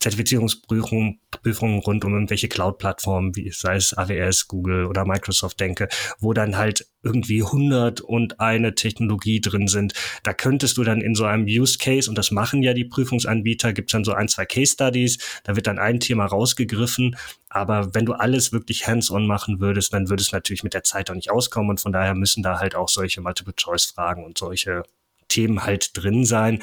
Zertifizierungsprüfungen 0.00 1.20
Prüfungen 1.30 1.80
rund 1.80 2.04
um 2.04 2.12
irgendwelche 2.12 2.48
Cloud-Plattformen, 2.48 3.34
wie 3.36 3.50
sei 3.50 3.76
es 3.76 3.96
AWS, 3.96 4.48
Google 4.48 4.86
oder 4.86 5.04
Microsoft 5.04 5.60
denke, 5.60 5.88
wo 6.18 6.32
dann 6.32 6.56
halt 6.56 6.86
irgendwie 7.02 7.42
100 7.42 8.00
und 8.00 8.40
eine 8.40 8.74
Technologie 8.74 9.40
drin 9.40 9.68
sind. 9.68 9.94
Da 10.22 10.34
könntest 10.34 10.76
du 10.76 10.84
dann 10.84 11.00
in 11.00 11.14
so 11.14 11.24
einem 11.24 11.46
Use 11.46 11.78
Case, 11.78 12.10
und 12.10 12.18
das 12.18 12.30
machen 12.30 12.62
ja 12.62 12.74
die 12.74 12.84
Prüfungsanbieter, 12.84 13.72
gibt 13.72 13.90
es 13.90 13.92
dann 13.92 14.04
so 14.04 14.12
ein, 14.12 14.28
zwei 14.28 14.44
Case 14.44 14.72
Studies, 14.72 15.18
da 15.44 15.56
wird 15.56 15.66
dann 15.66 15.78
ein 15.78 16.00
Thema 16.00 16.26
rausgegriffen. 16.26 17.16
Aber 17.48 17.94
wenn 17.94 18.04
du 18.04 18.12
alles 18.12 18.52
wirklich 18.52 18.86
hands-on 18.86 19.26
machen 19.26 19.60
würdest, 19.60 19.92
dann 19.92 20.08
würde 20.08 20.22
es 20.22 20.32
natürlich 20.32 20.62
mit 20.62 20.74
der 20.74 20.84
Zeit 20.84 21.10
auch 21.10 21.14
nicht 21.14 21.30
auskommen. 21.30 21.70
Und 21.70 21.80
von 21.80 21.92
daher 21.92 22.14
müssen 22.14 22.42
da 22.42 22.58
halt 22.58 22.74
auch 22.74 22.88
solche 22.88 23.20
Multiple-Choice-Fragen 23.22 24.24
und 24.24 24.38
solche 24.38 24.82
Themen 25.28 25.64
halt 25.64 25.90
drin 25.94 26.24
sein. 26.24 26.62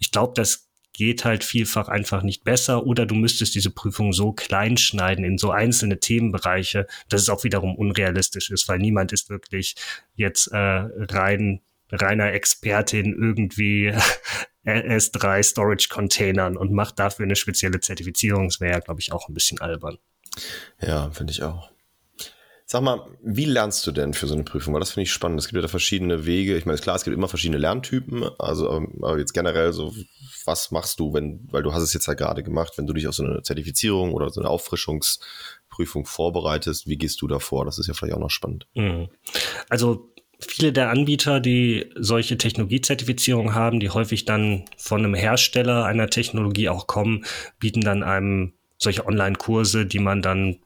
Ich 0.00 0.10
glaube, 0.10 0.32
das 0.34 0.63
geht 0.94 1.24
halt 1.24 1.44
vielfach 1.44 1.88
einfach 1.88 2.22
nicht 2.22 2.44
besser 2.44 2.86
oder 2.86 3.04
du 3.04 3.14
müsstest 3.14 3.54
diese 3.54 3.70
Prüfung 3.70 4.12
so 4.12 4.32
klein 4.32 4.76
schneiden 4.78 5.24
in 5.24 5.36
so 5.36 5.50
einzelne 5.50 6.00
Themenbereiche, 6.00 6.86
dass 7.08 7.20
es 7.20 7.28
auch 7.28 7.44
wiederum 7.44 7.76
unrealistisch 7.76 8.50
ist, 8.50 8.66
weil 8.68 8.78
niemand 8.78 9.12
ist 9.12 9.28
wirklich 9.28 9.74
jetzt 10.14 10.46
äh, 10.52 10.56
rein 10.56 11.60
reiner 11.90 12.32
Expertin 12.32 13.14
irgendwie 13.14 13.92
S3 14.64 15.42
Storage 15.42 15.88
Containern 15.90 16.56
und 16.56 16.72
macht 16.72 16.98
dafür 16.98 17.24
eine 17.24 17.36
spezielle 17.36 17.80
Zertifizierung. 17.80 18.48
Das 18.48 18.60
wäre, 18.60 18.80
glaube 18.80 19.00
ich, 19.00 19.12
auch 19.12 19.28
ein 19.28 19.34
bisschen 19.34 19.60
albern. 19.60 19.98
Ja, 20.80 21.10
finde 21.10 21.32
ich 21.32 21.42
auch. 21.42 21.73
Sag 22.66 22.82
mal, 22.82 23.06
wie 23.22 23.44
lernst 23.44 23.86
du 23.86 23.92
denn 23.92 24.14
für 24.14 24.26
so 24.26 24.34
eine 24.34 24.44
Prüfung? 24.44 24.72
Weil 24.72 24.80
das 24.80 24.92
finde 24.92 25.02
ich 25.02 25.12
spannend. 25.12 25.38
Es 25.38 25.46
gibt 25.46 25.56
ja 25.56 25.60
da 25.60 25.68
verschiedene 25.68 26.24
Wege. 26.24 26.56
Ich 26.56 26.64
meine, 26.64 26.78
klar, 26.78 26.96
es 26.96 27.04
gibt 27.04 27.14
immer 27.14 27.28
verschiedene 27.28 27.58
Lerntypen. 27.58 28.24
Also, 28.38 28.70
aber 28.70 29.18
jetzt 29.18 29.34
generell 29.34 29.74
so, 29.74 29.94
was 30.46 30.70
machst 30.70 30.98
du, 30.98 31.12
wenn, 31.12 31.46
weil 31.50 31.62
du 31.62 31.74
hast 31.74 31.82
es 31.82 31.92
jetzt 31.92 32.06
ja 32.06 32.14
gerade 32.14 32.42
gemacht, 32.42 32.72
wenn 32.76 32.86
du 32.86 32.94
dich 32.94 33.06
auf 33.06 33.14
so 33.14 33.22
eine 33.22 33.42
Zertifizierung 33.42 34.14
oder 34.14 34.30
so 34.30 34.40
eine 34.40 34.48
Auffrischungsprüfung 34.48 36.06
vorbereitest, 36.06 36.86
wie 36.86 36.96
gehst 36.96 37.20
du 37.20 37.28
da 37.28 37.38
vor? 37.38 37.66
Das 37.66 37.78
ist 37.78 37.86
ja 37.86 37.92
vielleicht 37.92 38.14
auch 38.14 38.20
noch 38.20 38.30
spannend. 38.30 38.66
Mhm. 38.74 39.08
Also 39.68 40.10
viele 40.40 40.72
der 40.72 40.88
Anbieter, 40.88 41.40
die 41.40 41.90
solche 41.96 42.38
Technologiezertifizierung 42.38 43.54
haben, 43.54 43.78
die 43.78 43.90
häufig 43.90 44.24
dann 44.24 44.64
von 44.78 45.04
einem 45.04 45.14
Hersteller 45.14 45.84
einer 45.84 46.08
Technologie 46.08 46.70
auch 46.70 46.86
kommen, 46.86 47.26
bieten 47.58 47.82
dann 47.82 48.02
einem 48.02 48.54
solche 48.78 49.06
Online-Kurse, 49.06 49.86
die 49.86 49.98
man 49.98 50.22
dann 50.22 50.58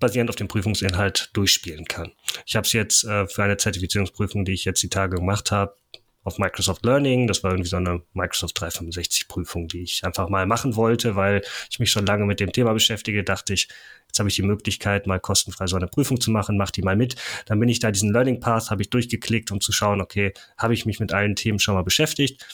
basierend 0.00 0.30
auf 0.30 0.36
dem 0.36 0.48
Prüfungsinhalt 0.48 1.30
durchspielen 1.32 1.84
kann. 1.86 2.12
Ich 2.46 2.56
habe 2.56 2.66
es 2.66 2.72
jetzt 2.72 3.04
äh, 3.04 3.26
für 3.26 3.44
eine 3.44 3.56
Zertifizierungsprüfung, 3.56 4.44
die 4.44 4.52
ich 4.52 4.64
jetzt 4.64 4.82
die 4.82 4.88
Tage 4.88 5.16
gemacht 5.16 5.50
habe, 5.50 5.76
auf 6.24 6.38
Microsoft 6.38 6.84
Learning. 6.84 7.26
Das 7.26 7.44
war 7.44 7.52
irgendwie 7.52 7.68
so 7.68 7.76
eine 7.76 8.02
Microsoft 8.14 8.58
365 8.60 9.28
Prüfung, 9.28 9.68
die 9.68 9.82
ich 9.82 10.04
einfach 10.04 10.28
mal 10.28 10.46
machen 10.46 10.74
wollte, 10.74 11.16
weil 11.16 11.42
ich 11.70 11.78
mich 11.78 11.90
schon 11.90 12.06
lange 12.06 12.24
mit 12.24 12.40
dem 12.40 12.52
Thema 12.52 12.72
beschäftige. 12.72 13.22
Dachte 13.22 13.52
ich, 13.52 13.68
jetzt 14.06 14.18
habe 14.18 14.28
ich 14.28 14.34
die 14.34 14.42
Möglichkeit, 14.42 15.06
mal 15.06 15.20
kostenfrei 15.20 15.66
so 15.66 15.76
eine 15.76 15.86
Prüfung 15.86 16.20
zu 16.20 16.30
machen, 16.30 16.56
mach 16.56 16.70
die 16.70 16.82
mal 16.82 16.96
mit. 16.96 17.16
Dann 17.46 17.60
bin 17.60 17.68
ich 17.68 17.78
da 17.78 17.90
diesen 17.90 18.12
Learning 18.12 18.40
Path, 18.40 18.70
habe 18.70 18.82
ich 18.82 18.90
durchgeklickt, 18.90 19.52
um 19.52 19.60
zu 19.60 19.70
schauen, 19.70 20.00
okay, 20.00 20.32
habe 20.58 20.74
ich 20.74 20.86
mich 20.86 20.98
mit 20.98 21.12
allen 21.12 21.36
Themen 21.36 21.58
schon 21.58 21.74
mal 21.74 21.84
beschäftigt 21.84 22.44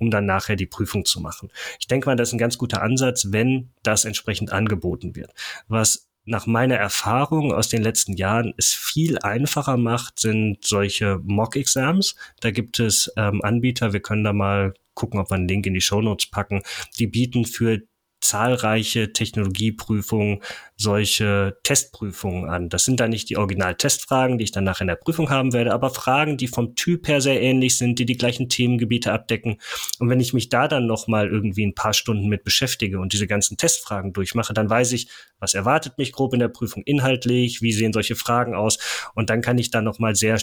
um 0.00 0.10
dann 0.10 0.24
nachher 0.24 0.56
die 0.56 0.64
Prüfung 0.64 1.04
zu 1.04 1.20
machen. 1.20 1.50
Ich 1.78 1.86
denke 1.86 2.06
mal, 2.06 2.16
das 2.16 2.30
ist 2.30 2.32
ein 2.32 2.38
ganz 2.38 2.56
guter 2.56 2.80
Ansatz, 2.80 3.26
wenn 3.32 3.68
das 3.82 4.06
entsprechend 4.06 4.50
angeboten 4.50 5.14
wird. 5.14 5.30
Was 5.68 6.09
nach 6.24 6.46
meiner 6.46 6.76
Erfahrung 6.76 7.52
aus 7.52 7.68
den 7.68 7.82
letzten 7.82 8.14
Jahren 8.14 8.54
es 8.56 8.72
viel 8.72 9.18
einfacher 9.18 9.76
macht, 9.76 10.20
sind 10.20 10.64
solche 10.64 11.18
Mock-Exams. 11.24 12.14
Da 12.40 12.50
gibt 12.50 12.78
es 12.78 13.12
ähm, 13.16 13.42
Anbieter, 13.42 13.92
wir 13.92 14.00
können 14.00 14.24
da 14.24 14.32
mal 14.32 14.74
gucken, 14.94 15.18
ob 15.18 15.30
wir 15.30 15.36
einen 15.36 15.48
Link 15.48 15.66
in 15.66 15.74
die 15.74 15.80
Show 15.80 16.02
Notes 16.02 16.30
packen. 16.30 16.62
Die 16.98 17.06
bieten 17.06 17.46
für 17.46 17.80
zahlreiche 18.20 19.12
Technologieprüfungen 19.12 20.42
solche 20.76 21.58
Testprüfungen 21.62 22.48
an. 22.48 22.68
Das 22.68 22.84
sind 22.84 23.00
dann 23.00 23.10
nicht 23.10 23.28
die 23.30 23.36
Original-Testfragen, 23.36 24.38
die 24.38 24.44
ich 24.44 24.52
dann 24.52 24.64
nachher 24.64 24.82
in 24.82 24.88
der 24.88 24.96
Prüfung 24.96 25.30
haben 25.30 25.52
werde, 25.52 25.72
aber 25.72 25.90
Fragen, 25.90 26.36
die 26.36 26.48
vom 26.48 26.74
Typ 26.74 27.08
her 27.08 27.20
sehr 27.20 27.40
ähnlich 27.40 27.76
sind, 27.76 27.98
die 27.98 28.06
die 28.06 28.16
gleichen 28.16 28.48
Themengebiete 28.48 29.12
abdecken. 29.12 29.58
Und 29.98 30.08
wenn 30.08 30.20
ich 30.20 30.32
mich 30.32 30.48
da 30.48 30.68
dann 30.68 30.86
noch 30.86 31.06
mal 31.06 31.28
irgendwie 31.28 31.66
ein 31.66 31.74
paar 31.74 31.94
Stunden 31.94 32.28
mit 32.28 32.44
beschäftige 32.44 32.98
und 33.00 33.12
diese 33.12 33.26
ganzen 33.26 33.56
Testfragen 33.56 34.12
durchmache, 34.12 34.54
dann 34.54 34.70
weiß 34.70 34.92
ich, 34.92 35.08
was 35.38 35.54
erwartet 35.54 35.98
mich 35.98 36.12
grob 36.12 36.34
in 36.34 36.40
der 36.40 36.48
Prüfung 36.48 36.82
inhaltlich, 36.84 37.62
wie 37.62 37.72
sehen 37.72 37.92
solche 37.92 38.16
Fragen 38.16 38.54
aus 38.54 38.78
und 39.14 39.30
dann 39.30 39.42
kann 39.42 39.58
ich 39.58 39.70
dann 39.70 39.84
noch 39.84 39.98
mal 39.98 40.14
sehr 40.14 40.38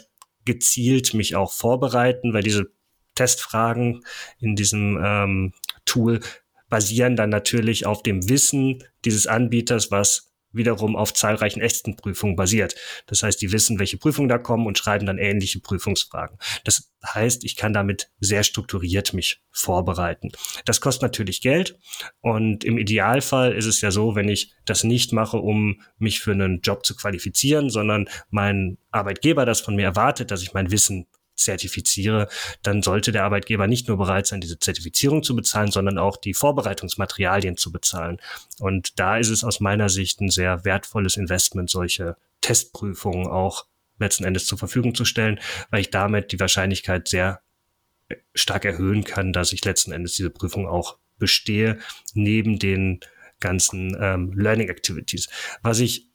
gezielt 0.46 1.14
mich 1.14 1.36
auch 1.36 1.52
vorbereiten, 1.52 2.34
weil 2.34 2.42
diese 2.42 2.72
Testfragen 3.16 4.04
in 4.40 4.56
diesem 4.56 5.00
ähm, 5.04 5.54
Tool 5.86 6.22
basieren 6.70 7.16
dann 7.16 7.30
natürlich 7.30 7.86
auf 7.86 8.04
dem 8.04 8.30
Wissen 8.30 8.84
dieses 9.06 9.28
Anbieters, 9.28 9.92
was 9.92 10.28
wiederum 10.52 10.96
auf 10.96 11.14
zahlreichen 11.14 11.62
echten 11.62 11.96
Prüfungen 11.96 12.36
basiert. 12.36 12.76
Das 13.06 13.24
heißt, 13.24 13.42
die 13.42 13.52
wissen, 13.52 13.80
welche 13.80 13.98
Prüfungen 13.98 14.30
da 14.30 14.38
kommen 14.38 14.66
und 14.66 14.78
schreiben 14.78 15.06
dann 15.06 15.18
ähnliche 15.18 15.60
Prüfungsfragen. 15.60 16.38
Das 16.64 16.92
heißt, 17.06 17.44
ich 17.44 17.56
kann 17.56 17.74
damit 17.74 18.10
sehr 18.20 18.44
strukturiert 18.44 19.14
mich 19.14 19.42
vorbereiten. 19.52 20.32
Das 20.66 20.82
kostet 20.82 21.04
natürlich 21.04 21.42
Geld 21.42 21.78
und 22.22 22.64
im 22.64 22.78
Idealfall 22.78 23.54
ist 23.54 23.66
es 23.66 23.82
ja 23.82 23.92
so, 23.92 24.16
wenn 24.16 24.30
ich 24.30 24.54
das 24.66 24.84
nicht 24.84 25.14
mache, 25.14 25.38
um 25.38 25.82
mich 25.98 26.20
für 26.20 26.32
einen 26.32 26.62
Job 26.62 26.86
zu 26.86 26.96
qualifizieren, 26.96 27.70
sondern 27.70 28.10
mein 28.30 28.78
Arbeitgeber 28.92 29.46
das 29.46 29.62
von 29.62 29.76
mir 29.76 29.86
erwartet, 29.86 30.32
dass 30.32 30.42
ich 30.42 30.54
mein 30.54 30.72
Wissen 30.72 31.08
zertifiziere, 31.38 32.28
dann 32.64 32.82
sollte 32.82 33.12
der 33.12 33.24
Arbeitgeber 33.24 33.68
nicht 33.68 33.88
nur 33.88 33.98
bereit 33.98 34.28
sein, 34.28 34.42
diese 34.42 34.60
Zertifizierung 34.60 35.24
zu 35.24 35.36
bezahlen, 35.36 35.72
sondern 35.72 35.98
auch 35.98 36.18
die 36.18 36.34
Vorbereitungsmaterialien 36.34 37.58
zu 37.58 37.72
bezahlen. 37.72 38.20
Und 38.60 39.00
da 39.00 39.18
ist 39.18 39.30
es 39.30 39.44
aus 39.44 39.60
meiner 39.60 39.90
Sicht 39.90 40.20
ein 40.20 40.30
sehr 40.30 40.66
wertvolles 40.66 41.18
Investment, 41.18 41.70
solche 41.70 42.18
Testprüfungen 42.42 43.28
auch 43.28 43.66
letzten 44.00 44.26
Endes 44.26 44.46
zur 44.46 44.58
Verfügung 44.58 44.96
zu 44.96 45.06
stellen, 45.06 45.40
weil 45.70 45.82
ich 45.82 45.90
damit 45.90 46.32
die 46.32 46.40
Wahrscheinlichkeit 46.40 47.08
sehr 47.08 47.42
stark 48.34 48.66
erhöhen 48.66 49.04
kann, 49.04 49.34
dass 49.34 49.54
ich 49.54 49.66
letzten 49.66 49.92
Endes 49.92 50.16
diese 50.16 50.30
Prüfung 50.30 50.68
auch 50.68 50.98
bestehe, 51.18 51.80
neben 52.14 52.60
den 52.60 53.00
ganzen 53.40 53.98
ähm, 54.00 54.34
Learning 54.34 54.70
Activities. 54.70 55.30
Was 55.62 55.80
ich 55.80 56.08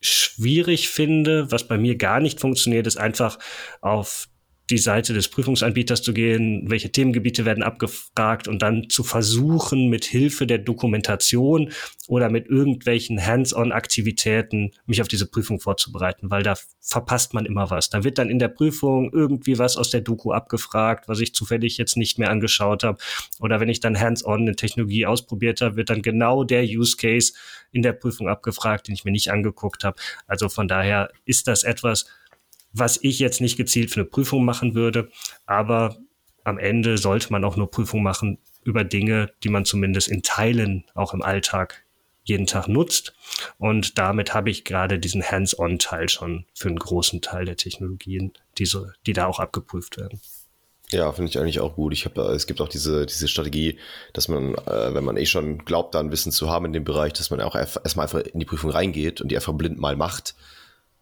schwierig 0.00 0.88
finde, 0.88 1.50
was 1.50 1.66
bei 1.66 1.78
mir 1.78 1.96
gar 1.96 2.20
nicht 2.20 2.40
funktioniert, 2.40 2.86
ist 2.86 2.96
einfach 2.96 3.38
auf 3.80 4.28
die 4.70 4.78
Seite 4.78 5.14
des 5.14 5.28
Prüfungsanbieters 5.28 6.02
zu 6.02 6.12
gehen, 6.12 6.64
welche 6.68 6.92
Themengebiete 6.92 7.44
werden 7.44 7.62
abgefragt 7.62 8.48
und 8.48 8.60
dann 8.60 8.88
zu 8.90 9.02
versuchen, 9.02 9.88
mit 9.88 10.04
Hilfe 10.04 10.46
der 10.46 10.58
Dokumentation 10.58 11.72
oder 12.06 12.30
mit 12.30 12.48
irgendwelchen 12.48 13.24
Hands-on-Aktivitäten 13.24 14.72
mich 14.86 15.00
auf 15.00 15.08
diese 15.08 15.26
Prüfung 15.26 15.60
vorzubereiten, 15.60 16.30
weil 16.30 16.42
da 16.42 16.54
verpasst 16.80 17.34
man 17.34 17.46
immer 17.46 17.70
was. 17.70 17.90
Da 17.90 18.04
wird 18.04 18.18
dann 18.18 18.30
in 18.30 18.38
der 18.38 18.48
Prüfung 18.48 19.10
irgendwie 19.12 19.58
was 19.58 19.76
aus 19.76 19.90
der 19.90 20.00
Doku 20.00 20.32
abgefragt, 20.32 21.08
was 21.08 21.20
ich 21.20 21.34
zufällig 21.34 21.78
jetzt 21.78 21.96
nicht 21.96 22.18
mehr 22.18 22.30
angeschaut 22.30 22.84
habe. 22.84 22.98
Oder 23.40 23.60
wenn 23.60 23.68
ich 23.68 23.80
dann 23.80 23.98
Hands-on 23.98 24.42
eine 24.42 24.56
Technologie 24.56 25.06
ausprobiert 25.06 25.60
habe, 25.60 25.76
wird 25.76 25.90
dann 25.90 26.02
genau 26.02 26.44
der 26.44 26.64
Use 26.64 26.96
Case 26.96 27.32
in 27.72 27.82
der 27.82 27.92
Prüfung 27.92 28.28
abgefragt, 28.28 28.88
den 28.88 28.94
ich 28.94 29.04
mir 29.04 29.12
nicht 29.12 29.30
angeguckt 29.30 29.84
habe. 29.84 29.96
Also 30.26 30.48
von 30.48 30.68
daher 30.68 31.10
ist 31.24 31.46
das 31.46 31.62
etwas, 31.62 32.06
was 32.72 32.98
ich 33.02 33.18
jetzt 33.18 33.40
nicht 33.40 33.56
gezielt 33.56 33.90
für 33.90 34.00
eine 34.00 34.08
Prüfung 34.08 34.44
machen 34.44 34.74
würde. 34.74 35.10
Aber 35.46 35.96
am 36.44 36.58
Ende 36.58 36.98
sollte 36.98 37.32
man 37.32 37.44
auch 37.44 37.56
nur 37.56 37.70
Prüfung 37.70 38.02
machen 38.02 38.38
über 38.64 38.84
Dinge, 38.84 39.32
die 39.42 39.48
man 39.48 39.64
zumindest 39.64 40.08
in 40.08 40.22
Teilen 40.22 40.84
auch 40.94 41.14
im 41.14 41.22
Alltag 41.22 41.84
jeden 42.24 42.46
Tag 42.46 42.68
nutzt. 42.68 43.14
Und 43.58 43.98
damit 43.98 44.34
habe 44.34 44.50
ich 44.50 44.64
gerade 44.64 44.98
diesen 44.98 45.22
Hands-on-Teil 45.22 46.08
schon 46.08 46.44
für 46.54 46.68
einen 46.68 46.78
großen 46.78 47.22
Teil 47.22 47.46
der 47.46 47.56
Technologien, 47.56 48.32
die, 48.58 48.66
so, 48.66 48.86
die 49.06 49.14
da 49.14 49.26
auch 49.26 49.38
abgeprüft 49.38 49.96
werden. 49.96 50.20
Ja, 50.90 51.12
finde 51.12 51.30
ich 51.30 51.38
eigentlich 51.38 51.60
auch 51.60 51.74
gut. 51.74 51.92
Ich 51.92 52.06
habe, 52.06 52.22
es 52.32 52.46
gibt 52.46 52.60
auch 52.60 52.68
diese, 52.68 53.04
diese 53.04 53.28
Strategie, 53.28 53.78
dass 54.14 54.28
man, 54.28 54.54
äh, 54.54 54.94
wenn 54.94 55.04
man 55.04 55.18
eh 55.18 55.26
schon 55.26 55.64
glaubt, 55.64 55.94
da 55.94 56.00
ein 56.00 56.10
Wissen 56.10 56.32
zu 56.32 56.48
haben 56.48 56.64
in 56.66 56.72
dem 56.72 56.84
Bereich, 56.84 57.12
dass 57.12 57.30
man 57.30 57.40
auch 57.42 57.54
erstmal 57.54 58.04
einfach 58.04 58.20
in 58.20 58.40
die 58.40 58.46
Prüfung 58.46 58.70
reingeht 58.70 59.20
und 59.20 59.28
die 59.28 59.36
einfach 59.36 59.52
blind 59.52 59.78
mal 59.78 59.96
macht. 59.96 60.34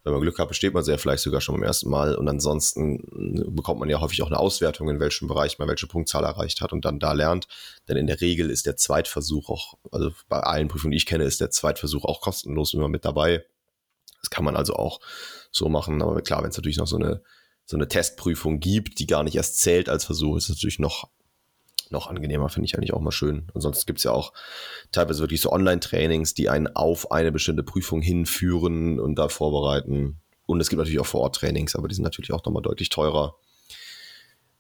Wenn 0.07 0.13
man 0.13 0.23
Glück 0.23 0.39
hat, 0.39 0.47
besteht 0.47 0.73
man 0.73 0.85
sehr 0.85 1.01
vielleicht 1.01 1.25
sogar 1.25 1.41
schon 1.41 1.57
beim 1.57 1.65
ersten 1.65 1.91
Mal 1.91 2.15
und 2.15 2.29
ansonsten 2.29 3.45
bekommt 3.57 3.81
man 3.81 3.91
ja 3.91 4.01
häufig 4.01 4.23
auch 4.23 4.29
eine 4.29 4.39
Auswertung, 4.39 4.89
in 4.89 5.01
welchem 5.01 5.27
Bereich 5.27 5.59
man 5.59 5.67
welche 5.67 5.89
Punktzahl 5.89 6.23
erreicht 6.23 6.61
hat 6.61 6.73
und 6.73 6.85
dann 6.85 7.01
da 7.01 7.13
lernt. 7.13 7.49
Denn 7.89 7.97
in 7.97 8.07
der 8.07 8.21
Regel 8.21 8.49
ist 8.49 8.67
der 8.67 8.77
Zweitversuch 8.77 9.51
auch, 9.51 9.75
also 9.91 10.13
bei 10.29 10.39
allen 10.39 10.69
Prüfungen, 10.69 10.93
die 10.93 10.99
ich 10.99 11.07
kenne, 11.07 11.25
ist 11.25 11.41
der 11.41 11.51
Zweitversuch 11.51 12.05
auch 12.05 12.21
kostenlos 12.21 12.73
immer 12.73 12.87
mit 12.87 13.05
dabei. 13.05 13.45
Das 14.21 14.31
kann 14.31 14.45
man 14.45 14.55
also 14.55 14.75
auch 14.75 15.01
so 15.51 15.69
machen. 15.69 16.01
Aber 16.01 16.23
klar, 16.23 16.45
wenn 16.45 16.51
es 16.51 16.57
natürlich 16.57 16.77
noch 16.77 16.87
so 16.87 16.99
eine 16.99 17.21
so 17.65 17.77
eine 17.77 17.89
Testprüfung 17.89 18.61
gibt, 18.61 19.01
die 19.01 19.09
gar 19.09 19.25
nicht 19.25 19.35
erst 19.35 19.59
zählt 19.59 19.89
als 19.89 20.05
Versuch, 20.05 20.37
ist 20.37 20.49
natürlich 20.49 20.79
noch, 20.79 21.11
noch 21.91 22.09
angenehmer, 22.09 22.49
finde 22.49 22.67
ich 22.67 22.77
eigentlich 22.77 22.95
auch 22.95 23.01
mal 23.01 23.13
schön. 23.13 23.49
Und 23.53 23.61
sonst 23.61 23.87
gibt 23.87 23.99
es 23.99 24.05
ja 24.05 24.13
auch 24.13 24.33
teilweise 24.93 25.21
wirklich 25.21 25.41
so 25.41 25.53
Online-Trainings, 25.53 26.35
die 26.35 26.49
einen 26.49 26.69
auf 26.69 27.11
eine 27.13 27.33
bestimmte 27.33 27.63
Prüfung 27.63 28.03
hinführen 28.03 29.01
und 29.01 29.17
da 29.17 29.29
vorbereiten. 29.29 30.21
Und 30.47 30.61
es 30.61 30.69
gibt 30.69 30.79
natürlich 30.79 31.01
auch 31.01 31.07
Vor-Ort-Trainings, 31.07 31.77
aber 31.77 31.89
die 31.89 31.95
sind 31.95 32.05
natürlich 32.05 32.33
auch 32.33 32.45
nochmal 32.45 32.63
deutlich 32.63 32.89
teurer. 32.89 33.37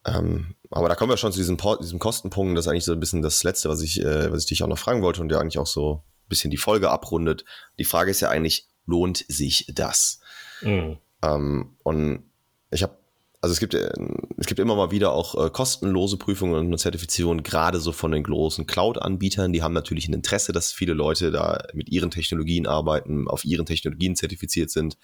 Ähm, 0.06 0.54
aber 0.70 0.88
da 0.88 0.94
kommen 0.94 1.10
wir 1.10 1.16
schon 1.16 1.32
zu 1.32 1.38
diesem, 1.38 1.56
diesem 1.80 1.98
Kostenpunkt. 1.98 2.56
Das 2.56 2.66
ist 2.66 2.70
eigentlich 2.70 2.84
so 2.84 2.92
ein 2.92 3.00
bisschen 3.00 3.22
das 3.22 3.42
Letzte, 3.42 3.68
was 3.68 3.82
ich, 3.82 4.00
äh, 4.00 4.30
was 4.30 4.42
ich 4.42 4.46
dich 4.46 4.62
auch 4.62 4.68
noch 4.68 4.78
fragen 4.78 5.02
wollte 5.02 5.20
und 5.20 5.28
der 5.28 5.40
eigentlich 5.40 5.58
auch 5.58 5.66
so 5.66 5.94
ein 5.94 6.28
bisschen 6.28 6.50
die 6.50 6.56
Folge 6.56 6.90
abrundet. 6.90 7.44
Die 7.78 7.84
Frage 7.84 8.10
ist 8.10 8.20
ja 8.20 8.28
eigentlich, 8.28 8.68
lohnt 8.86 9.24
sich 9.28 9.66
das? 9.74 10.20
Mhm. 10.62 10.98
Ähm, 11.22 11.76
und 11.82 12.30
ich 12.70 12.82
habe, 12.82 12.96
also 13.40 13.52
es 13.52 13.60
gibt, 13.60 13.74
äh, 13.74 13.90
es 14.36 14.46
gibt 14.46 14.60
immer 14.60 14.76
mal 14.76 14.90
wieder 14.90 15.12
auch 15.12 15.46
äh, 15.46 15.50
kostenlose 15.50 16.16
Prüfungen 16.16 16.72
und 16.72 16.78
Zertifizierungen, 16.78 17.42
gerade 17.42 17.80
so 17.80 17.92
von 17.92 18.12
den 18.12 18.22
großen 18.22 18.66
Cloud-Anbietern. 18.66 19.52
Die 19.52 19.62
haben 19.62 19.74
natürlich 19.74 20.08
ein 20.08 20.14
Interesse, 20.14 20.52
dass 20.52 20.72
viele 20.72 20.94
Leute 20.94 21.30
da 21.30 21.64
mit 21.72 21.88
ihren 21.88 22.10
Technologien 22.10 22.66
arbeiten, 22.66 23.28
auf 23.28 23.44
ihren 23.44 23.66
Technologien 23.66 24.16
zertifiziert 24.16 24.70
sind. 24.70 24.96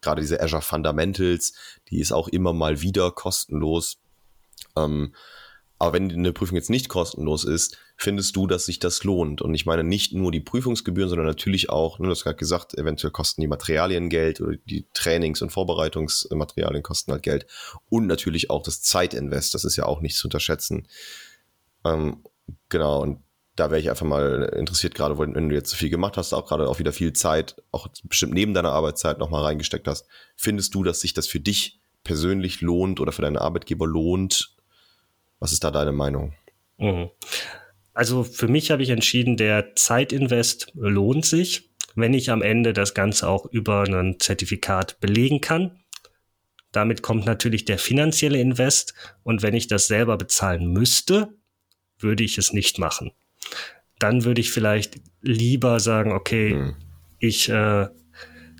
Gerade 0.00 0.20
diese 0.20 0.40
Azure 0.40 0.62
Fundamentals, 0.62 1.54
die 1.88 2.00
ist 2.00 2.12
auch 2.12 2.28
immer 2.28 2.52
mal 2.52 2.82
wieder 2.82 3.10
kostenlos. 3.10 3.98
Ähm, 4.76 5.14
aber 5.78 5.94
wenn 5.94 6.10
eine 6.10 6.32
Prüfung 6.32 6.56
jetzt 6.56 6.70
nicht 6.70 6.88
kostenlos 6.88 7.44
ist, 7.44 7.78
findest 7.96 8.36
du, 8.36 8.46
dass 8.46 8.66
sich 8.66 8.78
das 8.78 9.04
lohnt? 9.04 9.40
Und 9.42 9.54
ich 9.54 9.66
meine 9.66 9.84
nicht 9.84 10.12
nur 10.12 10.32
die 10.32 10.40
Prüfungsgebühren, 10.40 11.08
sondern 11.08 11.26
natürlich 11.26 11.70
auch, 11.70 11.98
ne, 11.98 12.06
du 12.06 12.10
hast 12.10 12.24
gerade 12.24 12.36
gesagt, 12.36 12.74
eventuell 12.74 13.12
kosten 13.12 13.40
die 13.40 13.46
Materialien 13.46 14.08
Geld 14.08 14.40
oder 14.40 14.56
die 14.64 14.86
Trainings- 14.94 15.42
und 15.42 15.50
Vorbereitungsmaterialien 15.50 16.82
kosten 16.82 17.12
halt 17.12 17.22
Geld. 17.22 17.46
Und 17.88 18.06
natürlich 18.06 18.50
auch 18.50 18.62
das 18.62 18.82
Zeitinvest, 18.82 19.54
das 19.54 19.64
ist 19.64 19.76
ja 19.76 19.86
auch 19.86 20.00
nicht 20.00 20.16
zu 20.16 20.26
unterschätzen. 20.26 20.88
Ähm, 21.84 22.22
genau, 22.68 23.02
und 23.02 23.20
da 23.56 23.70
wäre 23.70 23.80
ich 23.80 23.88
einfach 23.88 24.06
mal 24.06 24.52
interessiert, 24.56 24.94
gerade 24.94 25.16
wenn 25.16 25.48
du 25.48 25.54
jetzt 25.54 25.70
so 25.70 25.76
viel 25.76 25.90
gemacht 25.90 26.16
hast, 26.16 26.32
auch 26.32 26.46
gerade 26.46 26.68
auch 26.68 26.80
wieder 26.80 26.92
viel 26.92 27.12
Zeit, 27.12 27.62
auch 27.70 27.86
bestimmt 28.02 28.34
neben 28.34 28.52
deiner 28.52 28.72
Arbeitszeit 28.72 29.18
nochmal 29.18 29.44
reingesteckt 29.44 29.86
hast. 29.86 30.08
Findest 30.34 30.74
du, 30.74 30.82
dass 30.82 31.00
sich 31.00 31.14
das 31.14 31.28
für 31.28 31.38
dich 31.38 31.80
persönlich 32.02 32.60
lohnt 32.60 32.98
oder 33.00 33.12
für 33.12 33.22
deinen 33.22 33.38
Arbeitgeber 33.38 33.86
lohnt, 33.86 34.56
was 35.38 35.52
ist 35.52 35.62
da 35.62 35.70
deine 35.70 35.92
Meinung? 35.92 36.34
Mhm. 36.78 37.10
Also 37.94 38.24
für 38.24 38.48
mich 38.48 38.70
habe 38.70 38.82
ich 38.82 38.90
entschieden, 38.90 39.36
der 39.36 39.74
Zeitinvest 39.76 40.72
lohnt 40.74 41.24
sich, 41.24 41.70
wenn 41.94 42.12
ich 42.12 42.30
am 42.30 42.42
Ende 42.42 42.72
das 42.72 42.92
Ganze 42.92 43.28
auch 43.28 43.46
über 43.46 43.84
ein 43.84 44.18
Zertifikat 44.18 44.98
belegen 45.00 45.40
kann. 45.40 45.78
Damit 46.72 47.02
kommt 47.02 47.24
natürlich 47.24 47.64
der 47.64 47.78
finanzielle 47.78 48.40
Invest 48.40 48.94
und 49.22 49.42
wenn 49.42 49.54
ich 49.54 49.68
das 49.68 49.86
selber 49.86 50.18
bezahlen 50.18 50.72
müsste, 50.72 51.34
würde 51.98 52.24
ich 52.24 52.36
es 52.36 52.52
nicht 52.52 52.80
machen. 52.80 53.12
Dann 54.00 54.24
würde 54.24 54.40
ich 54.40 54.50
vielleicht 54.50 55.00
lieber 55.22 55.78
sagen, 55.78 56.10
okay, 56.10 56.50
hm. 56.50 56.76
ich 57.20 57.48
äh, 57.48 57.86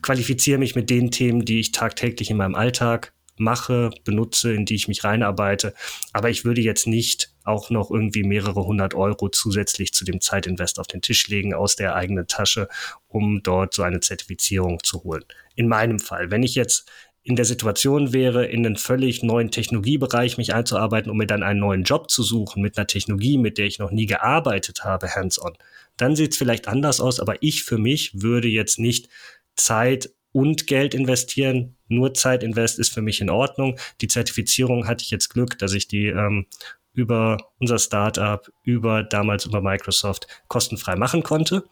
qualifiziere 0.01 0.59
mich 0.59 0.77
mit 0.77 0.91
den 0.91 1.11
Themen, 1.11 1.45
die 1.45 1.59
ich 1.59 1.73
tagtäglich 1.73 2.31
in 2.31 2.37
meinem 2.37 2.55
Alltag 2.55 3.14
mache, 3.37 3.91
benutze, 4.05 4.53
in 4.53 4.65
die 4.65 4.75
ich 4.75 4.89
mich 4.89 5.05
reinarbeite. 5.05 5.75
Aber 6.13 6.31
ich 6.31 6.45
würde 6.45 6.61
jetzt 6.61 6.87
nicht 6.87 7.33
auch 7.45 7.71
noch 7.71 7.91
irgendwie 7.91 8.23
mehrere 8.23 8.65
hundert 8.65 8.95
Euro 8.95 9.29
zusätzlich 9.29 9.93
zu 9.93 10.05
dem 10.05 10.21
Zeitinvest 10.21 10.79
auf 10.79 10.87
den 10.87 11.03
Tisch 11.03 11.29
legen 11.29 11.55
aus 11.55 11.77
der 11.77 11.95
eigenen 11.95 12.27
Tasche, 12.27 12.69
um 13.07 13.43
dort 13.43 13.75
so 13.75 13.83
eine 13.83 14.01
Zertifizierung 14.01 14.83
zu 14.83 15.05
holen. 15.05 15.25
In 15.55 15.69
meinem 15.69 15.99
Fall, 15.99 16.31
wenn 16.31 16.43
ich 16.43 16.55
jetzt 16.55 16.91
in 17.25 17.37
der 17.37 17.47
Situation 17.47 18.13
wäre, 18.13 18.47
in 18.47 18.67
einen 18.67 18.77
völlig 18.77 19.23
neuen 19.23 19.51
Technologiebereich 19.51 20.37
mich 20.37 20.55
einzuarbeiten, 20.55 21.11
um 21.11 21.17
mir 21.17 21.27
dann 21.27 21.43
einen 21.43 21.61
neuen 21.61 21.83
Job 21.83 22.11
zu 22.11 22.23
suchen 22.23 22.63
mit 22.63 22.77
einer 22.77 22.87
Technologie, 22.87 23.39
mit 23.39 23.57
der 23.57 23.65
ich 23.65 23.79
noch 23.79 23.91
nie 23.91 24.05
gearbeitet 24.05 24.85
habe, 24.85 25.15
hands-on, 25.15 25.55
dann 25.97 26.17
sieht 26.17 26.33
es 26.33 26.39
vielleicht 26.39 26.69
anders 26.69 27.01
aus, 27.01 27.21
aber 27.21 27.43
ich 27.43 27.65
für 27.65 27.79
mich 27.79 28.21
würde 28.21 28.49
jetzt 28.49 28.79
nicht 28.79 29.09
Zeit 29.57 30.11
und 30.35 30.67
Geld 30.67 30.95
investieren. 30.95 31.77
Nur 31.87 32.13
Zeitinvest 32.13 32.81
ist 32.81 32.93
für 32.93 33.03
mich 33.03 33.21
in 33.21 33.31
Ordnung. 33.31 33.79
Die 34.01 34.09
Zertifizierung 34.09 34.89
hatte 34.89 35.05
ich 35.05 35.11
jetzt 35.11 35.29
Glück, 35.29 35.59
dass 35.61 35.73
ich 35.73 35.87
die 35.87 36.09
ähm, 36.09 36.47
über 36.93 37.39
unser 37.61 37.79
Startup, 37.79 38.47
über 38.65 39.05
damals 39.05 39.45
über 39.45 39.61
Microsoft 39.61 40.27
kostenfrei 40.49 40.97
machen 40.97 41.23
konnte 41.23 41.65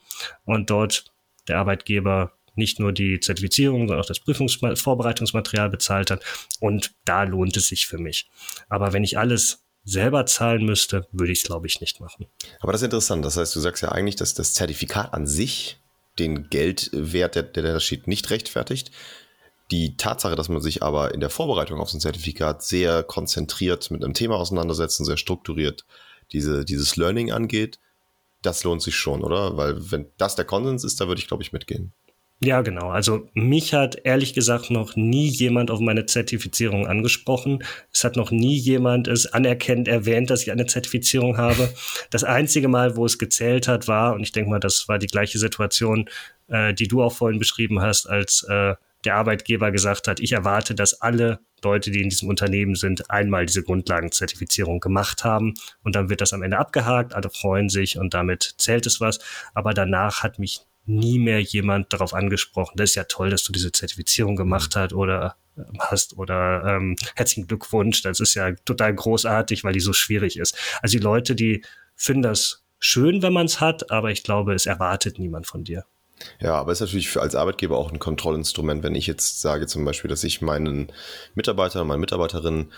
und 0.45 0.69
dort 0.69 1.11
der 1.49 1.59
Arbeitgeber 1.59 2.31
nicht 2.55 2.79
nur 2.79 2.93
die 2.93 3.19
Zertifizierung, 3.19 3.81
sondern 3.81 3.99
auch 3.99 4.05
das 4.05 4.21
Prüfungsvorbereitungsmaterial 4.21 5.69
bezahlt 5.69 6.09
hat. 6.09 6.23
Und 6.61 6.95
da 7.03 7.23
lohnt 7.23 7.57
es 7.57 7.67
sich 7.67 7.85
für 7.85 7.97
mich. 7.97 8.29
Aber 8.69 8.93
wenn 8.93 9.03
ich 9.03 9.17
alles 9.17 9.65
selber 9.83 10.25
zahlen 10.25 10.63
müsste, 10.65 11.07
würde 11.11 11.33
ich 11.33 11.39
es, 11.39 11.45
glaube 11.45 11.67
ich, 11.67 11.81
nicht 11.81 11.99
machen. 11.99 12.27
Aber 12.61 12.71
das 12.71 12.81
ist 12.81 12.85
interessant. 12.85 13.25
Das 13.25 13.35
heißt, 13.35 13.53
du 13.55 13.59
sagst 13.59 13.83
ja 13.83 13.91
eigentlich, 13.91 14.15
dass 14.15 14.33
das 14.33 14.53
Zertifikat 14.53 15.13
an 15.13 15.27
sich 15.27 15.82
den 16.19 16.49
Geldwert, 16.49 17.35
der, 17.35 17.43
der 17.43 17.63
da 17.63 17.79
steht, 17.79 18.07
nicht 18.07 18.29
rechtfertigt. 18.29 18.91
Die 19.71 19.97
Tatsache, 19.97 20.35
dass 20.35 20.49
man 20.49 20.61
sich 20.61 20.83
aber 20.83 21.13
in 21.13 21.19
der 21.19 21.29
Vorbereitung 21.29 21.79
auf 21.79 21.89
so 21.89 21.97
ein 21.97 22.01
Zertifikat 22.01 22.63
sehr 22.63 23.03
konzentriert 23.03 23.89
mit 23.91 24.03
einem 24.03 24.13
Thema 24.13 24.35
auseinandersetzt 24.35 24.99
und 24.99 25.05
sehr 25.05 25.17
strukturiert 25.17 25.85
diese, 26.31 26.65
dieses 26.65 26.95
Learning 26.95 27.31
angeht, 27.31 27.79
das 28.41 28.63
lohnt 28.63 28.81
sich 28.81 28.95
schon, 28.95 29.23
oder? 29.23 29.57
Weil 29.57 29.91
wenn 29.91 30.07
das 30.17 30.35
der 30.35 30.45
Konsens 30.45 30.83
ist, 30.83 30.99
da 30.99 31.07
würde 31.07 31.19
ich, 31.19 31.27
glaube 31.27 31.43
ich, 31.43 31.53
mitgehen. 31.53 31.93
Ja, 32.39 32.61
genau. 32.61 32.89
Also 32.89 33.29
mich 33.33 33.73
hat 33.73 33.95
ehrlich 34.03 34.33
gesagt 34.33 34.69
noch 34.69 34.97
nie 34.97 35.27
jemand 35.27 35.71
auf 35.71 35.79
meine 35.79 36.05
Zertifizierung 36.05 36.87
angesprochen. 36.87 37.63
Es 37.93 38.03
hat 38.03 38.17
noch 38.17 38.31
nie 38.31 38.57
jemand 38.57 39.07
es 39.07 39.27
anerkennt 39.27 39.87
erwähnt, 39.87 40.29
dass 40.29 40.41
ich 40.41 40.51
eine 40.51 40.65
Zertifizierung 40.65 41.37
habe. 41.37 41.73
Das 42.09 42.25
einzige 42.25 42.67
Mal, 42.67 42.97
wo 42.97 43.05
es 43.05 43.17
gezählt 43.17 43.69
hat, 43.69 43.87
war, 43.87 44.13
und 44.13 44.23
ich 44.23 44.33
denke 44.33 44.49
mal, 44.49 44.59
das 44.59 44.89
war 44.89 44.99
die 44.99 45.07
gleiche 45.07 45.39
Situation, 45.39 46.09
äh, 46.49 46.73
die 46.73 46.89
du 46.89 47.01
auch 47.01 47.13
vorhin 47.13 47.39
beschrieben 47.39 47.81
hast, 47.81 48.07
als 48.07 48.43
äh, 48.49 48.75
der 49.05 49.15
Arbeitgeber 49.15 49.71
gesagt 49.71 50.07
hat, 50.07 50.19
ich 50.19 50.33
erwarte, 50.33 50.75
dass 50.75 51.01
alle 51.01 51.39
Leute, 51.63 51.91
die 51.91 52.01
in 52.01 52.09
diesem 52.09 52.29
Unternehmen 52.29 52.75
sind, 52.75 53.09
einmal 53.09 53.45
diese 53.45 53.63
Grundlagenzertifizierung 53.63 54.79
gemacht 54.79 55.23
haben 55.23 55.53
und 55.83 55.95
dann 55.95 56.09
wird 56.09 56.21
das 56.21 56.33
am 56.33 56.43
Ende 56.43 56.57
abgehakt, 56.57 57.13
alle 57.13 57.29
freuen 57.29 57.69
sich 57.69 57.97
und 57.97 58.13
damit 58.13 58.55
zählt 58.57 58.85
es 58.85 58.99
was. 58.99 59.19
Aber 59.53 59.73
danach 59.73 60.23
hat 60.23 60.39
mich 60.39 60.61
nie 60.85 61.19
mehr 61.19 61.39
jemand 61.39 61.93
darauf 61.93 62.13
angesprochen. 62.13 62.73
Das 62.75 62.91
ist 62.91 62.95
ja 62.95 63.05
toll, 63.05 63.29
dass 63.29 63.43
du 63.43 63.53
diese 63.53 63.71
Zertifizierung 63.71 64.35
gemacht 64.35 64.75
hast 64.75 64.93
oder 64.93 65.35
ähm, 65.57 65.77
hast 65.79 66.17
oder 66.17 66.63
ähm, 66.65 66.95
herzlichen 67.15 67.47
Glückwunsch. 67.47 68.01
Das 68.01 68.19
ist 68.19 68.33
ja 68.33 68.51
total 68.65 68.93
großartig, 68.93 69.63
weil 69.63 69.73
die 69.73 69.79
so 69.79 69.93
schwierig 69.93 70.37
ist. 70.37 70.57
Also 70.81 70.97
die 70.97 71.03
Leute, 71.03 71.35
die 71.35 71.63
finden 71.95 72.23
das 72.23 72.63
schön, 72.79 73.21
wenn 73.21 73.33
man 73.33 73.45
es 73.45 73.61
hat, 73.61 73.91
aber 73.91 74.11
ich 74.11 74.23
glaube, 74.23 74.53
es 74.53 74.65
erwartet 74.65 75.19
niemand 75.19 75.47
von 75.47 75.63
dir. 75.63 75.85
Ja, 76.39 76.55
aber 76.55 76.71
es 76.71 76.79
ist 76.79 76.87
natürlich 76.87 77.09
für 77.09 77.21
als 77.21 77.35
Arbeitgeber 77.35 77.77
auch 77.77 77.91
ein 77.91 77.99
Kontrollinstrument, 77.99 78.83
wenn 78.83 78.95
ich 78.95 79.07
jetzt 79.07 79.41
sage 79.41 79.67
zum 79.67 79.83
Beispiel, 79.85 80.09
dass 80.09 80.23
ich 80.23 80.41
meinen 80.41 80.91
Mitarbeiter, 81.35 81.83
meine 81.83 81.99
Mitarbeiterin 81.99 82.71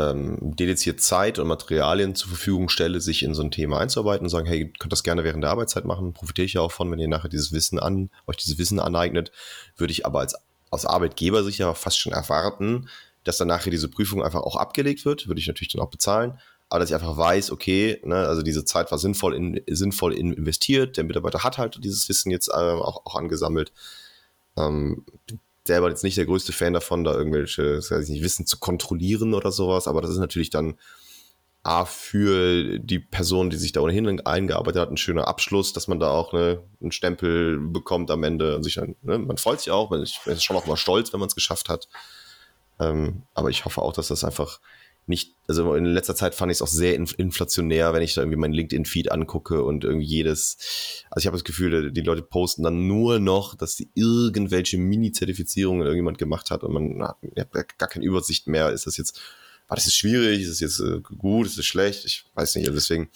ähm, 0.00 0.38
dediziert 0.56 1.00
Zeit 1.00 1.38
und 1.38 1.48
Materialien 1.48 2.14
zur 2.14 2.28
Verfügung 2.28 2.68
stelle, 2.68 3.00
sich 3.00 3.22
in 3.22 3.34
so 3.34 3.42
ein 3.42 3.50
Thema 3.50 3.78
einzuarbeiten 3.78 4.26
und 4.26 4.30
sagen, 4.30 4.46
hey, 4.46 4.72
könnt 4.78 4.92
das 4.92 5.02
gerne 5.02 5.24
während 5.24 5.42
der 5.42 5.50
Arbeitszeit 5.50 5.84
machen, 5.84 6.12
profitiere 6.12 6.46
ich 6.46 6.54
ja 6.54 6.60
auch 6.60 6.72
von, 6.72 6.90
wenn 6.90 6.98
ihr 6.98 7.08
nachher 7.08 7.28
dieses 7.28 7.52
Wissen 7.52 7.78
an, 7.78 8.10
euch 8.26 8.36
dieses 8.36 8.58
Wissen 8.58 8.80
aneignet, 8.80 9.32
würde 9.76 9.92
ich 9.92 10.06
aber 10.06 10.20
als, 10.20 10.34
als 10.70 10.86
Arbeitgeber 10.86 11.44
sicher 11.44 11.74
fast 11.74 11.98
schon 11.98 12.12
erwarten, 12.12 12.88
dass 13.24 13.36
dann 13.36 13.48
nachher 13.48 13.70
diese 13.70 13.88
Prüfung 13.88 14.22
einfach 14.22 14.40
auch 14.40 14.56
abgelegt 14.56 15.04
wird, 15.04 15.28
würde 15.28 15.40
ich 15.40 15.46
natürlich 15.46 15.72
dann 15.72 15.82
auch 15.82 15.90
bezahlen, 15.90 16.38
aber 16.68 16.80
dass 16.80 16.90
ich 16.90 16.94
einfach 16.94 17.16
weiß, 17.16 17.50
okay, 17.50 18.00
ne, 18.04 18.16
also 18.16 18.42
diese 18.42 18.64
Zeit 18.64 18.90
war 18.90 18.98
sinnvoll, 18.98 19.34
in, 19.34 19.60
sinnvoll 19.68 20.14
in 20.14 20.32
investiert, 20.32 20.96
der 20.96 21.04
Mitarbeiter 21.04 21.42
hat 21.42 21.58
halt 21.58 21.82
dieses 21.82 22.08
Wissen 22.08 22.30
jetzt 22.30 22.48
äh, 22.48 22.52
auch, 22.52 23.04
auch 23.04 23.16
angesammelt. 23.16 23.72
Ähm, 24.56 25.04
selber 25.70 25.88
jetzt 25.88 26.02
nicht 26.02 26.16
der 26.16 26.26
größte 26.26 26.52
Fan 26.52 26.72
davon, 26.72 27.04
da 27.04 27.14
irgendwelche, 27.14 27.78
weiß 27.78 28.04
ich 28.04 28.10
nicht, 28.10 28.24
Wissen 28.24 28.44
zu 28.44 28.58
kontrollieren 28.58 29.34
oder 29.34 29.52
sowas, 29.52 29.86
aber 29.86 30.02
das 30.02 30.10
ist 30.10 30.18
natürlich 30.18 30.50
dann 30.50 30.74
A, 31.62 31.84
für 31.84 32.78
die 32.78 32.98
Person, 32.98 33.50
die 33.50 33.56
sich 33.56 33.72
da 33.72 33.80
ohnehin 33.80 34.20
eingearbeitet 34.26 34.80
hat, 34.80 34.90
ein 34.90 34.96
schöner 34.96 35.28
Abschluss, 35.28 35.74
dass 35.74 35.88
man 35.88 36.00
da 36.00 36.10
auch 36.10 36.32
ne, 36.32 36.62
einen 36.80 36.90
Stempel 36.90 37.60
bekommt 37.60 38.10
am 38.10 38.24
Ende 38.24 38.56
und 38.56 38.62
sich 38.62 38.74
dann, 38.74 38.96
ne, 39.02 39.18
man 39.18 39.36
freut 39.36 39.60
sich 39.60 39.70
auch, 39.70 39.90
man 39.90 40.02
ist 40.02 40.42
schon 40.42 40.56
auch 40.56 40.66
mal 40.66 40.78
stolz, 40.78 41.12
wenn 41.12 41.20
man 41.20 41.28
es 41.28 41.34
geschafft 41.34 41.68
hat. 41.68 41.88
Ähm, 42.80 43.22
aber 43.34 43.50
ich 43.50 43.66
hoffe 43.66 43.82
auch, 43.82 43.92
dass 43.92 44.08
das 44.08 44.24
einfach 44.24 44.58
nicht, 45.10 45.34
also 45.46 45.74
in 45.74 45.84
letzter 45.84 46.14
Zeit 46.14 46.34
fand 46.34 46.50
ich 46.50 46.58
es 46.58 46.62
auch 46.62 46.68
sehr 46.68 46.94
inflationär, 46.94 47.92
wenn 47.92 48.02
ich 48.02 48.14
da 48.14 48.22
irgendwie 48.22 48.38
meinen 48.38 48.54
LinkedIn-Feed 48.54 49.12
angucke 49.12 49.62
und 49.62 49.84
irgendwie 49.84 50.06
jedes, 50.06 51.04
also 51.10 51.22
ich 51.22 51.26
habe 51.26 51.36
das 51.36 51.44
Gefühl, 51.44 51.92
die 51.92 52.00
Leute 52.00 52.22
posten 52.22 52.62
dann 52.62 52.86
nur 52.86 53.18
noch, 53.18 53.54
dass 53.54 53.76
sie 53.76 53.90
irgendwelche 53.94 54.78
Mini-Zertifizierungen 54.78 55.82
irgendjemand 55.82 56.16
gemacht 56.16 56.50
hat 56.50 56.64
und 56.64 56.72
man 56.72 57.02
hat 57.02 57.18
gar 57.52 57.88
keine 57.88 58.06
Übersicht 58.06 58.46
mehr. 58.46 58.70
Ist 58.70 58.86
das 58.86 58.96
jetzt, 58.96 59.20
war 59.68 59.76
das 59.76 59.84
jetzt 59.84 59.96
schwierig? 59.96 60.42
Ist 60.42 60.50
das 60.50 60.60
jetzt 60.60 60.80
äh, 60.80 61.00
gut? 61.00 61.46
Ist 61.46 61.58
das 61.58 61.66
schlecht? 61.66 62.04
Ich 62.04 62.24
weiß 62.34 62.54
nicht. 62.54 62.66
Also 62.66 62.76
deswegen, 62.76 63.10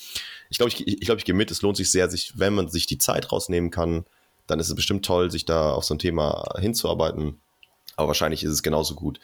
ich 0.51 0.59
glaube, 0.59 0.73
ich, 0.73 0.87
ich, 0.87 1.01
glaube, 1.01 1.21
ich 1.21 1.25
gehe 1.25 1.35
mit. 1.35 1.51
Es 1.51 1.63
lohnt 1.63 1.77
sich 1.77 1.91
sehr, 1.91 2.11
sich, 2.11 2.35
wenn 2.37 2.55
man 2.55 2.69
sich 2.69 2.87
die 2.87 2.99
Zeit 2.99 3.33
rausnehmen 3.33 3.71
kann, 3.71 4.05
dann 4.47 4.61
ist 4.61 4.69
es 4.69 4.75
bestimmt 4.75 5.05
toll, 5.05 5.31
sich 5.31 5.47
da 5.47 5.71
auf 5.71 5.85
so 5.85 5.95
ein 5.95 5.99
Thema 5.99 6.45
hinzuarbeiten. 6.59 7.41
Aber 7.97 8.09
wahrscheinlich 8.09 8.43
ist 8.43 8.53
es 8.53 8.63
genauso 8.63 8.95
gut, 8.95 9.21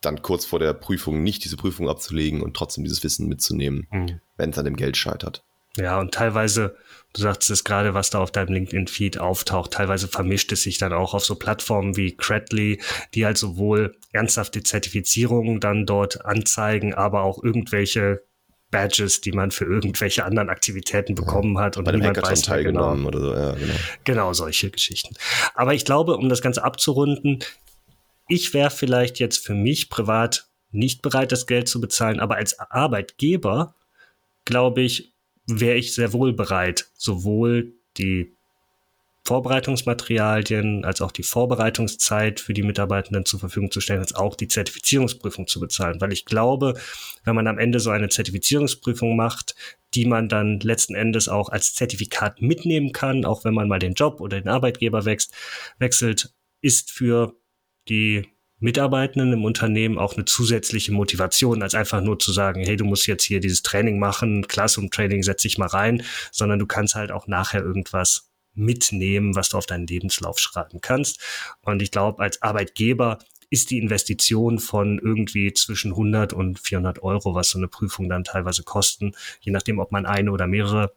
dann 0.00 0.22
kurz 0.22 0.44
vor 0.44 0.58
der 0.58 0.72
Prüfung 0.72 1.22
nicht 1.22 1.44
diese 1.44 1.56
Prüfung 1.56 1.88
abzulegen 1.88 2.42
und 2.42 2.56
trotzdem 2.56 2.84
dieses 2.84 3.02
Wissen 3.04 3.28
mitzunehmen, 3.28 3.86
mhm. 3.90 4.20
wenn 4.36 4.50
es 4.50 4.58
an 4.58 4.64
dem 4.64 4.76
Geld 4.76 4.96
scheitert. 4.96 5.44
Ja, 5.76 6.00
und 6.00 6.12
teilweise, 6.12 6.76
du 7.12 7.22
sagst 7.22 7.48
es 7.50 7.62
gerade, 7.62 7.94
was 7.94 8.10
da 8.10 8.18
auf 8.18 8.32
deinem 8.32 8.52
LinkedIn-Feed 8.54 9.18
auftaucht, 9.18 9.72
teilweise 9.72 10.08
vermischt 10.08 10.50
es 10.52 10.62
sich 10.62 10.78
dann 10.78 10.92
auch 10.92 11.14
auf 11.14 11.24
so 11.24 11.36
Plattformen 11.36 11.96
wie 11.96 12.16
Credly, 12.16 12.80
die 13.14 13.24
halt 13.24 13.38
sowohl 13.38 13.96
ernsthafte 14.12 14.62
Zertifizierungen 14.62 15.60
dann 15.60 15.86
dort 15.86 16.24
anzeigen, 16.24 16.94
aber 16.94 17.22
auch 17.22 17.42
irgendwelche 17.42 18.22
Badges, 18.70 19.20
die 19.20 19.32
man 19.32 19.50
für 19.50 19.64
irgendwelche 19.64 20.24
anderen 20.24 20.48
Aktivitäten 20.48 21.14
bekommen 21.14 21.58
hat 21.58 21.76
und 21.76 21.84
bei 21.84 21.92
dem 21.92 22.02
Hackathon 22.02 22.30
weiß, 22.30 22.42
teilgenommen 22.42 23.04
genau, 23.04 23.08
oder 23.08 23.20
so. 23.20 23.34
Ja, 23.34 23.52
genau. 23.52 23.74
genau 24.04 24.32
solche 24.32 24.70
Geschichten. 24.70 25.14
Aber 25.54 25.74
ich 25.74 25.84
glaube, 25.84 26.16
um 26.16 26.28
das 26.28 26.40
Ganze 26.40 26.62
abzurunden, 26.62 27.40
ich 28.30 28.54
wäre 28.54 28.70
vielleicht 28.70 29.18
jetzt 29.18 29.44
für 29.44 29.54
mich 29.54 29.90
privat 29.90 30.48
nicht 30.70 31.02
bereit, 31.02 31.32
das 31.32 31.46
Geld 31.46 31.68
zu 31.68 31.80
bezahlen, 31.80 32.20
aber 32.20 32.36
als 32.36 32.58
Arbeitgeber, 32.58 33.74
glaube 34.44 34.82
ich, 34.82 35.12
wäre 35.46 35.76
ich 35.76 35.94
sehr 35.94 36.12
wohl 36.12 36.32
bereit, 36.32 36.88
sowohl 36.94 37.74
die 37.98 38.32
Vorbereitungsmaterialien 39.24 40.84
als 40.84 41.00
auch 41.02 41.12
die 41.12 41.24
Vorbereitungszeit 41.24 42.40
für 42.40 42.54
die 42.54 42.62
Mitarbeitenden 42.62 43.26
zur 43.26 43.40
Verfügung 43.40 43.70
zu 43.70 43.80
stellen, 43.80 44.00
als 44.00 44.14
auch 44.14 44.34
die 44.34 44.48
Zertifizierungsprüfung 44.48 45.46
zu 45.46 45.60
bezahlen. 45.60 46.00
Weil 46.00 46.12
ich 46.12 46.24
glaube, 46.24 46.74
wenn 47.24 47.34
man 47.34 47.46
am 47.46 47.58
Ende 47.58 47.80
so 47.80 47.90
eine 47.90 48.08
Zertifizierungsprüfung 48.08 49.16
macht, 49.16 49.54
die 49.94 50.06
man 50.06 50.28
dann 50.28 50.60
letzten 50.60 50.94
Endes 50.94 51.28
auch 51.28 51.48
als 51.48 51.74
Zertifikat 51.74 52.40
mitnehmen 52.40 52.92
kann, 52.92 53.24
auch 53.24 53.44
wenn 53.44 53.54
man 53.54 53.68
mal 53.68 53.78
den 53.78 53.94
Job 53.94 54.20
oder 54.20 54.40
den 54.40 54.48
Arbeitgeber 54.48 55.04
wechselt, 55.04 56.32
ist 56.62 56.90
für 56.90 57.34
die 57.88 58.28
Mitarbeitenden 58.60 59.32
im 59.32 59.44
Unternehmen 59.44 59.98
auch 59.98 60.14
eine 60.14 60.26
zusätzliche 60.26 60.92
Motivation, 60.92 61.62
als 61.62 61.74
einfach 61.74 62.02
nur 62.02 62.18
zu 62.18 62.30
sagen, 62.30 62.62
hey, 62.62 62.76
du 62.76 62.84
musst 62.84 63.06
jetzt 63.06 63.24
hier 63.24 63.40
dieses 63.40 63.62
Training 63.62 63.98
machen, 63.98 64.46
Classroom-Training, 64.46 65.22
setz 65.22 65.42
dich 65.42 65.56
mal 65.56 65.66
rein, 65.66 66.02
sondern 66.30 66.58
du 66.58 66.66
kannst 66.66 66.94
halt 66.94 67.10
auch 67.10 67.26
nachher 67.26 67.62
irgendwas 67.62 68.30
mitnehmen, 68.52 69.34
was 69.34 69.48
du 69.48 69.56
auf 69.56 69.64
deinen 69.64 69.86
Lebenslauf 69.86 70.38
schreiben 70.38 70.80
kannst. 70.82 71.20
Und 71.62 71.80
ich 71.80 71.90
glaube, 71.90 72.22
als 72.22 72.42
Arbeitgeber 72.42 73.18
ist 73.48 73.70
die 73.70 73.78
Investition 73.78 74.58
von 74.58 74.98
irgendwie 74.98 75.52
zwischen 75.54 75.92
100 75.92 76.32
und 76.34 76.60
400 76.60 77.02
Euro, 77.02 77.34
was 77.34 77.50
so 77.50 77.58
eine 77.58 77.68
Prüfung 77.68 78.08
dann 78.08 78.24
teilweise 78.24 78.62
kosten, 78.62 79.12
je 79.40 79.52
nachdem, 79.52 79.78
ob 79.78 79.90
man 79.90 80.06
eine 80.06 80.30
oder 80.30 80.46
mehrere 80.46 80.94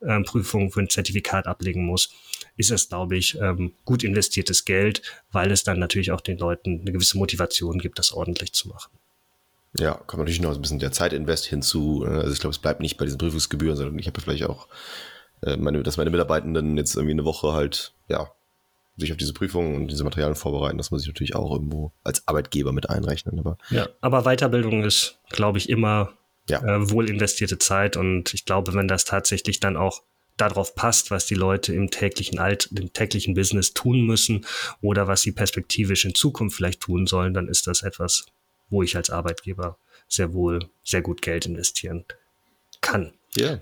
äh, 0.00 0.20
Prüfungen 0.20 0.70
für 0.70 0.80
ein 0.80 0.90
Zertifikat 0.90 1.46
ablegen 1.46 1.84
muss, 1.84 2.10
ist 2.58 2.70
es, 2.70 2.88
glaube 2.88 3.16
ich, 3.16 3.38
ähm, 3.40 3.72
gut 3.84 4.04
investiertes 4.04 4.64
Geld, 4.64 5.02
weil 5.32 5.50
es 5.50 5.64
dann 5.64 5.78
natürlich 5.78 6.12
auch 6.12 6.20
den 6.20 6.38
Leuten 6.38 6.80
eine 6.80 6.92
gewisse 6.92 7.16
Motivation 7.16 7.78
gibt, 7.78 7.98
das 7.98 8.12
ordentlich 8.12 8.52
zu 8.52 8.68
machen. 8.68 8.90
Ja, 9.78 9.94
kommt 9.94 10.20
natürlich 10.20 10.40
noch 10.40 10.54
ein 10.54 10.60
bisschen 10.60 10.80
der 10.80 10.92
Zeitinvest 10.92 11.46
hinzu. 11.46 12.04
Äh, 12.04 12.10
also 12.10 12.32
ich 12.32 12.40
glaube, 12.40 12.52
es 12.52 12.58
bleibt 12.58 12.80
nicht 12.80 12.98
bei 12.98 13.04
diesen 13.04 13.18
Prüfungsgebühren, 13.18 13.76
sondern 13.76 13.98
ich 13.98 14.06
habe 14.06 14.20
vielleicht 14.20 14.44
auch, 14.44 14.66
äh, 15.42 15.56
meine, 15.56 15.82
dass 15.82 15.96
meine 15.96 16.10
Mitarbeitenden 16.10 16.76
jetzt 16.76 16.96
irgendwie 16.96 17.12
eine 17.12 17.24
Woche 17.24 17.52
halt, 17.52 17.92
ja, 18.08 18.30
sich 18.96 19.12
auf 19.12 19.18
diese 19.18 19.32
Prüfungen 19.32 19.76
und 19.76 19.88
diese 19.88 20.02
Materialien 20.02 20.34
vorbereiten, 20.34 20.76
das 20.76 20.90
muss 20.90 21.02
ich 21.02 21.08
natürlich 21.08 21.36
auch 21.36 21.52
irgendwo 21.52 21.92
als 22.02 22.26
Arbeitgeber 22.26 22.72
mit 22.72 22.90
einrechnen. 22.90 23.38
Aber, 23.38 23.56
ja, 23.70 23.88
aber 24.00 24.24
Weiterbildung 24.24 24.82
ist, 24.82 25.18
glaube 25.30 25.58
ich, 25.58 25.68
immer 25.68 26.12
ja. 26.48 26.60
äh, 26.62 26.90
wohl 26.90 27.08
investierte 27.08 27.58
Zeit. 27.58 27.96
Und 27.96 28.34
ich 28.34 28.44
glaube, 28.44 28.74
wenn 28.74 28.88
das 28.88 29.04
tatsächlich 29.04 29.60
dann 29.60 29.76
auch 29.76 30.02
darauf 30.40 30.74
passt, 30.74 31.10
was 31.10 31.26
die 31.26 31.34
Leute 31.34 31.74
im 31.74 31.90
täglichen 31.90 32.38
Alt, 32.38 32.70
im 32.74 32.92
täglichen 32.92 33.34
Business 33.34 33.74
tun 33.74 34.06
müssen 34.06 34.46
oder 34.80 35.06
was 35.06 35.22
sie 35.22 35.32
perspektivisch 35.32 36.04
in 36.04 36.14
Zukunft 36.14 36.56
vielleicht 36.56 36.80
tun 36.80 37.06
sollen, 37.06 37.34
dann 37.34 37.48
ist 37.48 37.66
das 37.66 37.82
etwas, 37.82 38.26
wo 38.70 38.82
ich 38.82 38.96
als 38.96 39.10
Arbeitgeber 39.10 39.78
sehr 40.08 40.32
wohl 40.32 40.60
sehr 40.82 41.02
gut 41.02 41.22
Geld 41.22 41.46
investieren 41.46 42.04
kann. 42.80 43.12
Ja. 43.36 43.60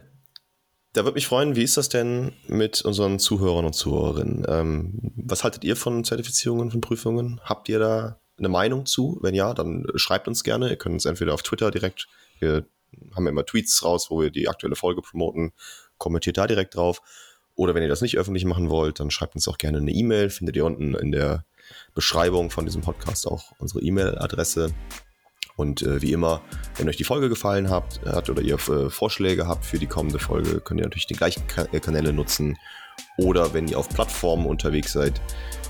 Da 0.93 1.05
würde 1.05 1.17
mich 1.17 1.27
freuen, 1.27 1.57
wie 1.57 1.63
ist 1.63 1.77
das 1.77 1.91
denn 1.91 2.33
mit 2.47 2.81
unseren 2.83 3.19
Zuhörern 3.19 3.67
und 3.67 3.75
Zuhörerinnen? 3.75 4.47
Ähm, 4.49 5.13
was 5.17 5.45
haltet 5.45 5.63
ihr 5.65 5.77
von 5.77 6.05
Zertifizierungen, 6.05 6.71
von 6.71 6.81
Prüfungen? 6.81 7.41
Habt 7.45 7.69
ihr 7.69 7.79
da 7.79 8.19
eine 8.39 8.49
Meinung 8.49 8.87
zu? 8.87 9.19
Wenn 9.21 9.35
ja, 9.35 9.53
dann 9.53 9.87
schreibt 9.97 10.27
uns 10.27 10.43
gerne. 10.43 10.71
Ihr 10.71 10.77
könnt 10.77 10.95
uns 10.95 11.05
entweder 11.05 11.35
auf 11.35 11.43
Twitter 11.43 11.71
direkt, 11.71 12.09
wir 12.39 12.65
haben 13.15 13.27
immer 13.27 13.45
Tweets 13.45 13.85
raus, 13.85 14.11
wo 14.11 14.21
wir 14.21 14.31
die 14.31 14.49
aktuelle 14.49 14.77
Folge 14.77 15.03
promoten. 15.03 15.53
Kommentiert 15.99 16.39
da 16.39 16.47
direkt 16.47 16.77
drauf. 16.77 17.01
Oder 17.55 17.75
wenn 17.75 17.83
ihr 17.83 17.89
das 17.89 18.03
nicht 18.03 18.19
öffentlich 18.19 18.45
machen 18.45 18.69
wollt, 18.69 19.01
dann 19.01 19.11
schreibt 19.11 19.35
uns 19.35 19.49
auch 19.49 19.59
gerne 19.59 19.79
eine 19.79 19.91
E-Mail. 19.91 20.31
Findet 20.31 20.57
ihr 20.57 20.65
unten 20.65 20.95
in 20.95 21.13
der 21.13 21.45
Beschreibung 21.95 22.51
von 22.51 22.67
diesem 22.67 22.83
Podcast 22.83 23.27
auch 23.27 23.53
unsere 23.59 23.81
E-Mail-Adresse. 23.81 24.75
Und 25.57 25.83
äh, 25.83 26.03
wie 26.03 26.13
immer, 26.13 26.43
wenn 26.77 26.89
euch 26.89 26.99
die 26.99 27.05
Folge 27.05 27.31
gefallen 27.31 27.71
hat, 27.71 28.01
hat 28.05 28.29
oder 28.29 28.43
ihr 28.43 28.57
äh, 28.57 28.91
Vorschläge 28.91 29.49
habt 29.49 29.65
für 29.65 29.79
die 29.79 29.87
kommende 29.87 30.19
Folge, 30.19 30.61
könnt 30.61 30.81
ihr 30.81 30.85
natürlich 30.85 31.07
die 31.07 31.15
gleichen 31.15 31.45
äh, 31.73 31.81
Kanäle 31.81 32.13
nutzen. 32.13 32.59
Oder 33.19 33.55
wenn 33.55 33.69
ihr 33.69 33.79
auf 33.79 33.89
Plattformen 33.89 34.47
unterwegs 34.47 34.93
seid, 34.93 35.21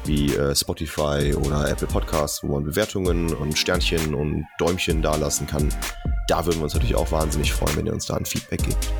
wie 0.04 0.34
äh, 0.34 0.54
Spotify 0.54 1.34
oder 1.34 1.68
Apple 1.68 1.86
Podcasts, 1.86 2.42
wo 2.42 2.48
man 2.48 2.64
Bewertungen 2.64 3.32
und 3.34 3.56
Sternchen 3.56 4.14
und 4.14 4.46
Däumchen 4.58 5.02
dalassen 5.02 5.46
kann, 5.46 5.68
da 6.28 6.44
würden 6.44 6.58
wir 6.58 6.64
uns 6.64 6.74
natürlich 6.74 6.96
auch 6.96 7.10
wahnsinnig 7.12 7.52
freuen, 7.52 7.76
wenn 7.76 7.86
ihr 7.86 7.92
uns 7.92 8.06
da 8.06 8.16
ein 8.16 8.24
Feedback 8.24 8.62
gebt. 8.64 8.92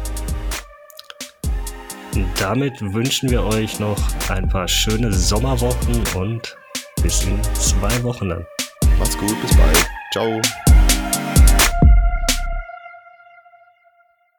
Damit 2.39 2.81
wünschen 2.81 3.31
wir 3.31 3.45
euch 3.45 3.79
noch 3.79 3.99
ein 4.31 4.49
paar 4.49 4.67
schöne 4.69 5.13
Sommerwochen 5.13 6.03
und 6.15 6.57
bis 7.03 7.25
in 7.25 7.43
zwei 7.55 8.03
Wochen 8.03 8.31
dann. 8.31 8.47
Macht's 8.99 9.19
gut, 9.19 9.41
bis 9.43 9.55
bald. 9.57 9.87
Ciao. 10.13 10.41